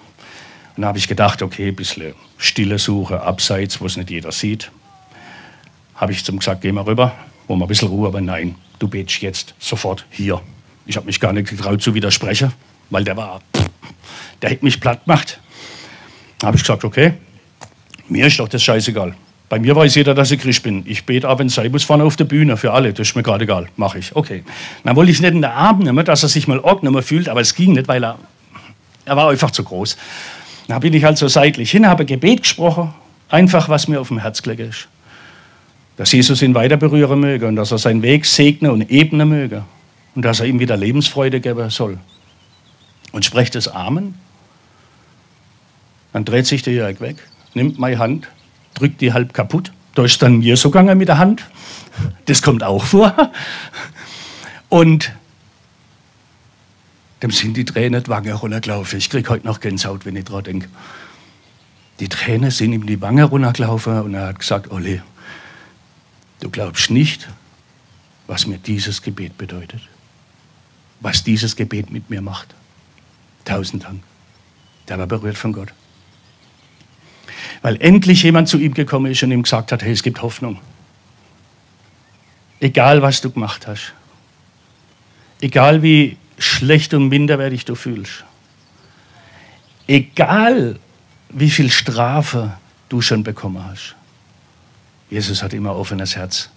Und 0.77 0.83
da 0.83 0.89
habe 0.89 0.99
ich 0.99 1.09
gedacht, 1.09 1.43
okay, 1.43 1.69
ein 1.69 1.77
bisschen 1.77 2.15
Stille 2.39 2.79
Suche, 2.79 3.21
abseits, 3.21 3.81
wo 3.81 3.87
es 3.87 3.97
nicht 3.97 4.11
jeder 4.11 4.31
sieht. 4.31 4.71
Habe 5.97 6.13
ich 6.13 6.25
zum 6.25 6.39
gesagt, 6.39 6.63
geh 6.63 6.71
mal 6.71 6.85
rüber, 6.85 7.13
wo 7.49 7.57
wir 7.57 7.65
ein 7.65 7.69
bisschen 7.69 7.89
Ruhe, 7.89 8.07
aber 8.07 8.21
nein, 8.21 8.55
du 8.79 8.87
betest 8.87 9.21
jetzt 9.21 9.55
sofort 9.59 10.07
hier. 10.11 10.41
Ich 10.87 10.97
habe 10.97 11.07
mich 11.07 11.19
gar 11.19 11.33
nicht 11.33 11.51
getraut 11.51 11.83
zu 11.83 11.95
widersprechen, 11.95 12.53
weil 12.91 13.03
der 13.03 13.17
war, 13.17 13.41
der 14.41 14.51
hätte 14.51 14.65
mich 14.65 14.81
platt 14.81 15.05
gemacht. 15.05 15.41
Da 16.41 16.49
habe 16.49 16.57
ich 16.57 16.63
gesagt, 16.63 16.85
okay, 16.85 17.13
mir 18.09 18.27
ist 18.27 18.41
doch 18.41 18.49
das 18.49 18.63
scheißegal. 18.63 19.15
Bei 19.51 19.59
mir 19.59 19.75
weiß 19.75 19.97
jeder, 19.97 20.15
dass 20.15 20.31
ich 20.31 20.41
Christ 20.41 20.63
bin. 20.63 20.85
Ich 20.87 21.05
bete 21.05 21.29
ab, 21.29 21.41
wenn 21.41 21.49
es 21.49 21.55
sein 21.55 21.71
muss, 21.71 21.85
vorne 21.85 22.05
auf 22.05 22.17
der 22.17 22.25
Bühne 22.25 22.57
für 22.57 22.73
alle. 22.73 22.93
Das 22.93 23.09
ist 23.09 23.17
mir 23.17 23.23
gerade 23.23 23.45
egal. 23.45 23.69
Mache 23.77 23.99
ich. 23.99 24.15
Okay. 24.15 24.43
Dann 24.85 24.97
wollte 24.97 25.11
ich 25.11 25.21
nicht 25.21 25.29
in 25.29 25.43
den 25.43 25.45
Arm 25.45 25.81
nehmen, 25.81 26.05
dass 26.05 26.23
er 26.23 26.29
sich 26.29 26.49
mal 26.49 26.61
mehr 26.83 27.03
fühlt, 27.03 27.29
aber 27.29 27.41
es 27.41 27.55
ging 27.55 27.73
nicht, 27.73 27.89
weil 27.89 28.05
er, 28.05 28.19
er 29.05 29.17
war 29.17 29.29
einfach 29.29 29.51
zu 29.51 29.65
groß. 29.65 29.97
Dann 30.69 30.81
bin 30.81 30.95
ich 30.95 31.05
halt 31.05 31.19
so 31.19 31.27
seitlich 31.27 31.73
hin, 31.73 31.87
habe 31.87 32.05
Gebet 32.05 32.43
gesprochen, 32.43 32.95
einfach 33.29 33.69
was 33.69 33.89
mir 33.89 34.01
auf 34.01 34.09
dem 34.09 34.19
Herz 34.19 34.41
gelegt 34.41 34.61
ist. 34.61 34.89
Dass 35.97 36.13
Jesus 36.13 36.41
ihn 36.43 36.55
weiter 36.55 36.77
berühren 36.77 37.19
möge 37.19 37.49
und 37.49 37.57
dass 37.57 37.73
er 37.73 37.79
seinen 37.79 38.03
Weg 38.03 38.25
segne 38.27 38.73
und 38.73 38.89
ebnen 38.91 39.29
möge 39.29 39.65
und 40.15 40.25
dass 40.25 40.41
er 40.41 40.47
ihm 40.47 40.61
wieder 40.61 40.77
Lebensfreude 40.77 41.41
geben 41.41 41.69
soll. 41.71 41.99
Und 43.11 43.25
sprecht 43.25 43.57
das 43.57 43.67
Amen. 43.67 44.15
Dann 46.13 46.25
dreht 46.25 46.47
sich 46.47 46.63
der 46.63 46.73
Jörg 46.73 47.01
weg, 47.01 47.17
nimmt 47.55 47.79
meine 47.79 47.99
Hand 47.99 48.29
drückt 48.81 49.01
die 49.01 49.13
halb 49.13 49.33
kaputt. 49.35 49.73
Da 49.95 50.05
ist 50.05 50.21
dann 50.23 50.39
mir 50.39 50.57
so 50.57 50.71
gegangen 50.71 50.99
mit 50.99 51.09
der 51.09 51.19
Hand. 51.19 51.45
Das 52.27 52.43
kommt 52.43 52.63
auch 52.63 52.85
vor. 52.85 53.33
Und 54.69 55.13
dem 57.23 57.31
sind 57.31 57.57
die 57.57 57.65
Tränen 57.65 58.03
die 58.03 58.09
Wange 58.09 58.33
runtergelaufen. 58.33 58.99
Ich 58.99 59.11
kriege 59.11 59.29
heute 59.29 59.47
noch 59.47 59.61
Gänsehaut, 59.61 60.07
wenn 60.07 60.17
ich 60.17 60.25
daran 60.25 60.45
denke. 60.45 60.69
Die 61.99 62.09
Tränen 62.09 62.51
sind 62.51 62.73
ihm 62.73 62.87
die 62.87 63.01
Wange 63.01 63.25
runtergelaufen 63.25 64.01
und 64.01 64.15
er 64.15 64.29
hat 64.29 64.39
gesagt, 64.39 64.71
Olli, 64.71 65.03
du 66.41 66.49
glaubst 66.49 66.91
nicht, 66.91 67.29
was 68.27 68.47
mir 68.47 68.59
dieses 68.59 69.03
Gebet 69.03 69.37
bedeutet. 69.37 69.83
Was 71.01 71.25
dieses 71.25 71.57
Gebet 71.57 71.91
mit 71.91 72.09
mir 72.09 72.23
macht. 72.23 72.55
Tausend 73.45 73.85
Dank. 73.85 74.03
Der 74.89 74.99
war 74.99 75.07
berührt 75.07 75.37
von 75.37 75.53
Gott 75.53 75.75
weil 77.63 77.81
endlich 77.81 78.23
jemand 78.23 78.49
zu 78.49 78.59
ihm 78.59 78.75
gekommen 78.75 79.11
ist 79.11 79.23
und 79.23 79.33
ihm 79.33 79.43
gesagt 79.43 79.73
hat, 79.73 79.83
hey, 79.83 79.93
es 79.93 80.03
gibt 80.03 80.23
Hoffnung. 80.23 80.59
Egal, 82.61 83.01
was 83.03 83.21
du 83.21 83.31
gemacht 83.31 83.67
hast. 83.67 83.95
Egal, 85.41 85.83
wie 85.83 86.17
schlecht 86.39 86.93
und 86.95 87.09
minderwertig 87.09 87.65
du 87.65 87.75
fühlst. 87.75 88.25
Egal, 89.87 90.79
wie 91.31 91.51
viel 91.51 91.71
Strafe 91.71 92.57
du 92.89 93.01
schon 93.01 93.23
bekommen 93.23 93.65
hast. 93.65 93.97
Jesus 95.09 95.43
hat 95.43 95.53
immer 95.55 95.75
offenes 95.75 96.17
Herz 96.17 96.51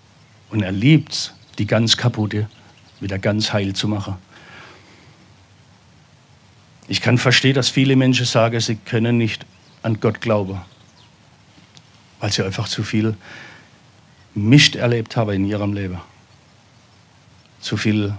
und 0.50 0.62
er 0.62 0.72
liebt 0.72 1.34
die 1.58 1.66
ganz 1.66 1.98
kaputte 1.98 2.48
wieder 3.00 3.20
ganz 3.20 3.54
heil 3.54 3.74
zu 3.74 3.88
machen. 3.88 4.16
Ich 6.88 7.02
kann 7.02 7.18
verstehen, 7.18 7.54
dass 7.54 7.70
viele 7.70 7.96
Menschen 7.96 8.26
sagen, 8.26 8.60
sie 8.60 8.76
können 8.76 9.18
nicht 9.18 9.46
an 9.82 10.00
Gott 10.00 10.22
glauben 10.22 10.62
weil 12.24 12.32
sie 12.32 12.42
einfach 12.42 12.70
zu 12.70 12.84
viel 12.84 13.18
Mist 14.34 14.78
erlebt 14.78 15.18
haben 15.18 15.32
in 15.32 15.44
ihrem 15.44 15.74
Leben. 15.74 16.00
Zu 17.60 17.76
viel 17.76 18.14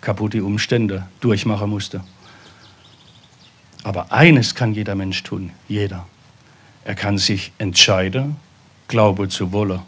kaputte 0.00 0.42
Umstände 0.42 1.08
durchmachen 1.20 1.68
musste. 1.68 2.02
Aber 3.82 4.10
eines 4.10 4.54
kann 4.54 4.72
jeder 4.72 4.94
Mensch 4.94 5.22
tun, 5.24 5.50
jeder. 5.68 6.06
Er 6.84 6.94
kann 6.94 7.18
sich 7.18 7.52
entscheiden, 7.58 8.36
Glaube 8.88 9.28
zu 9.28 9.52
wollen. 9.52 9.82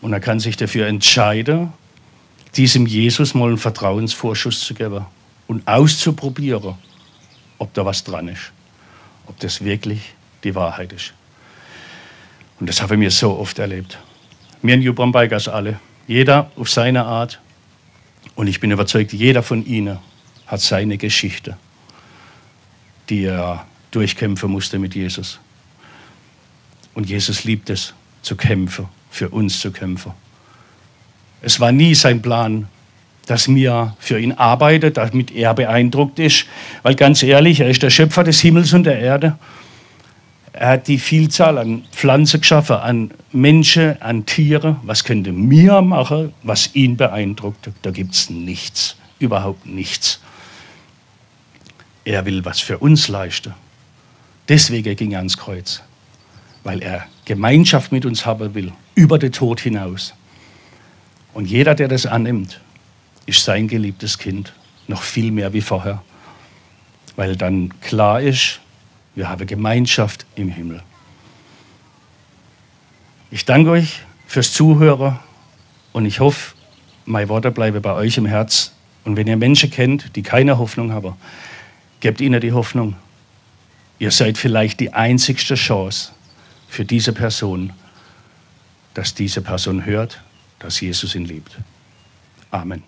Und 0.00 0.12
er 0.12 0.20
kann 0.20 0.38
sich 0.38 0.56
dafür 0.56 0.86
entscheiden, 0.86 1.72
diesem 2.54 2.86
Jesus 2.86 3.34
mal 3.34 3.48
einen 3.48 3.58
Vertrauensvorschuss 3.58 4.60
zu 4.60 4.74
geben 4.74 5.04
und 5.48 5.66
auszuprobieren, 5.66 6.76
ob 7.58 7.74
da 7.74 7.84
was 7.84 8.04
dran 8.04 8.28
ist, 8.28 8.52
ob 9.26 9.36
das 9.40 9.64
wirklich 9.64 10.14
die 10.44 10.54
Wahrheit 10.54 10.92
ist. 10.92 11.12
Und 12.60 12.68
das 12.68 12.82
habe 12.82 12.94
ich 12.94 12.98
mir 12.98 13.10
so 13.10 13.38
oft 13.38 13.58
erlebt. 13.58 13.98
Wir 14.62 14.74
in 14.74 14.82
Jubran 14.82 15.12
Bikers 15.12 15.48
alle, 15.48 15.80
jeder 16.06 16.50
auf 16.56 16.68
seine 16.68 17.04
Art. 17.04 17.40
Und 18.34 18.46
ich 18.46 18.60
bin 18.60 18.70
überzeugt, 18.70 19.12
jeder 19.12 19.42
von 19.42 19.64
ihnen 19.64 19.98
hat 20.46 20.60
seine 20.60 20.98
Geschichte, 20.98 21.56
die 23.08 23.24
er 23.24 23.66
durchkämpfen 23.90 24.50
musste 24.50 24.78
mit 24.78 24.94
Jesus. 24.94 25.40
Und 26.94 27.08
Jesus 27.08 27.44
liebt 27.44 27.70
es, 27.70 27.94
zu 28.22 28.36
kämpfen, 28.36 28.86
für 29.10 29.30
uns 29.30 29.60
zu 29.60 29.72
kämpfen. 29.72 30.12
Es 31.40 31.58
war 31.58 31.72
nie 31.72 31.94
sein 31.94 32.20
Plan, 32.20 32.68
dass 33.26 33.48
mir 33.48 33.96
für 33.98 34.18
ihn 34.18 34.32
arbeite, 34.32 34.90
damit 34.90 35.30
er 35.30 35.54
beeindruckt 35.54 36.18
ist. 36.18 36.46
Weil 36.82 36.96
ganz 36.96 37.22
ehrlich, 37.22 37.60
er 37.60 37.70
ist 37.70 37.82
der 37.82 37.90
Schöpfer 37.90 38.24
des 38.24 38.40
Himmels 38.40 38.72
und 38.72 38.84
der 38.84 38.98
Erde. 38.98 39.38
Er 40.52 40.68
hat 40.70 40.88
die 40.88 40.98
Vielzahl 40.98 41.58
an 41.58 41.84
Pflanzen 41.92 42.40
geschaffen, 42.40 42.76
an 42.76 43.10
Menschen, 43.32 44.00
an 44.02 44.26
Tiere. 44.26 44.76
Was 44.82 45.04
könnte 45.04 45.32
mir 45.32 45.80
machen, 45.80 46.32
was 46.42 46.74
ihn 46.74 46.96
beeindruckt? 46.96 47.70
Da 47.82 47.90
gibt 47.90 48.14
es 48.14 48.30
nichts, 48.30 48.96
überhaupt 49.18 49.66
nichts. 49.66 50.20
Er 52.04 52.24
will 52.26 52.44
was 52.44 52.60
für 52.60 52.78
uns 52.78 53.08
leisten. 53.08 53.54
Deswegen 54.48 54.96
ging 54.96 55.12
er 55.12 55.18
ans 55.18 55.36
Kreuz, 55.36 55.82
weil 56.64 56.82
er 56.82 57.06
Gemeinschaft 57.24 57.92
mit 57.92 58.04
uns 58.04 58.26
haben 58.26 58.54
will, 58.54 58.72
über 58.96 59.18
den 59.18 59.30
Tod 59.30 59.60
hinaus. 59.60 60.14
Und 61.32 61.46
jeder, 61.46 61.76
der 61.76 61.86
das 61.86 62.06
annimmt, 62.06 62.60
ist 63.26 63.44
sein 63.44 63.68
geliebtes 63.68 64.18
Kind, 64.18 64.52
noch 64.88 65.02
viel 65.02 65.30
mehr 65.30 65.52
wie 65.52 65.60
vorher, 65.60 66.02
weil 67.14 67.36
dann 67.36 67.72
klar 67.80 68.20
ist, 68.20 68.58
wir 69.20 69.28
haben 69.28 69.46
Gemeinschaft 69.46 70.24
im 70.34 70.48
Himmel. 70.48 70.82
Ich 73.30 73.44
danke 73.44 73.68
euch 73.68 74.00
fürs 74.26 74.54
Zuhören 74.54 75.18
und 75.92 76.06
ich 76.06 76.20
hoffe, 76.20 76.54
meine 77.04 77.28
Worte 77.28 77.50
bleiben 77.50 77.82
bei 77.82 77.92
euch 77.92 78.16
im 78.16 78.24
Herz. 78.24 78.72
Und 79.04 79.16
wenn 79.16 79.26
ihr 79.26 79.36
Menschen 79.36 79.70
kennt, 79.70 80.16
die 80.16 80.22
keine 80.22 80.56
Hoffnung 80.56 80.92
haben, 80.92 81.16
gebt 82.00 82.22
ihnen 82.22 82.40
die 82.40 82.52
Hoffnung. 82.52 82.96
Ihr 83.98 84.10
seid 84.10 84.38
vielleicht 84.38 84.80
die 84.80 84.94
einzigste 84.94 85.54
Chance 85.54 86.12
für 86.70 86.86
diese 86.86 87.12
Person, 87.12 87.74
dass 88.94 89.12
diese 89.12 89.42
Person 89.42 89.84
hört, 89.84 90.22
dass 90.60 90.80
Jesus 90.80 91.14
ihn 91.14 91.26
liebt. 91.26 91.58
Amen. 92.50 92.82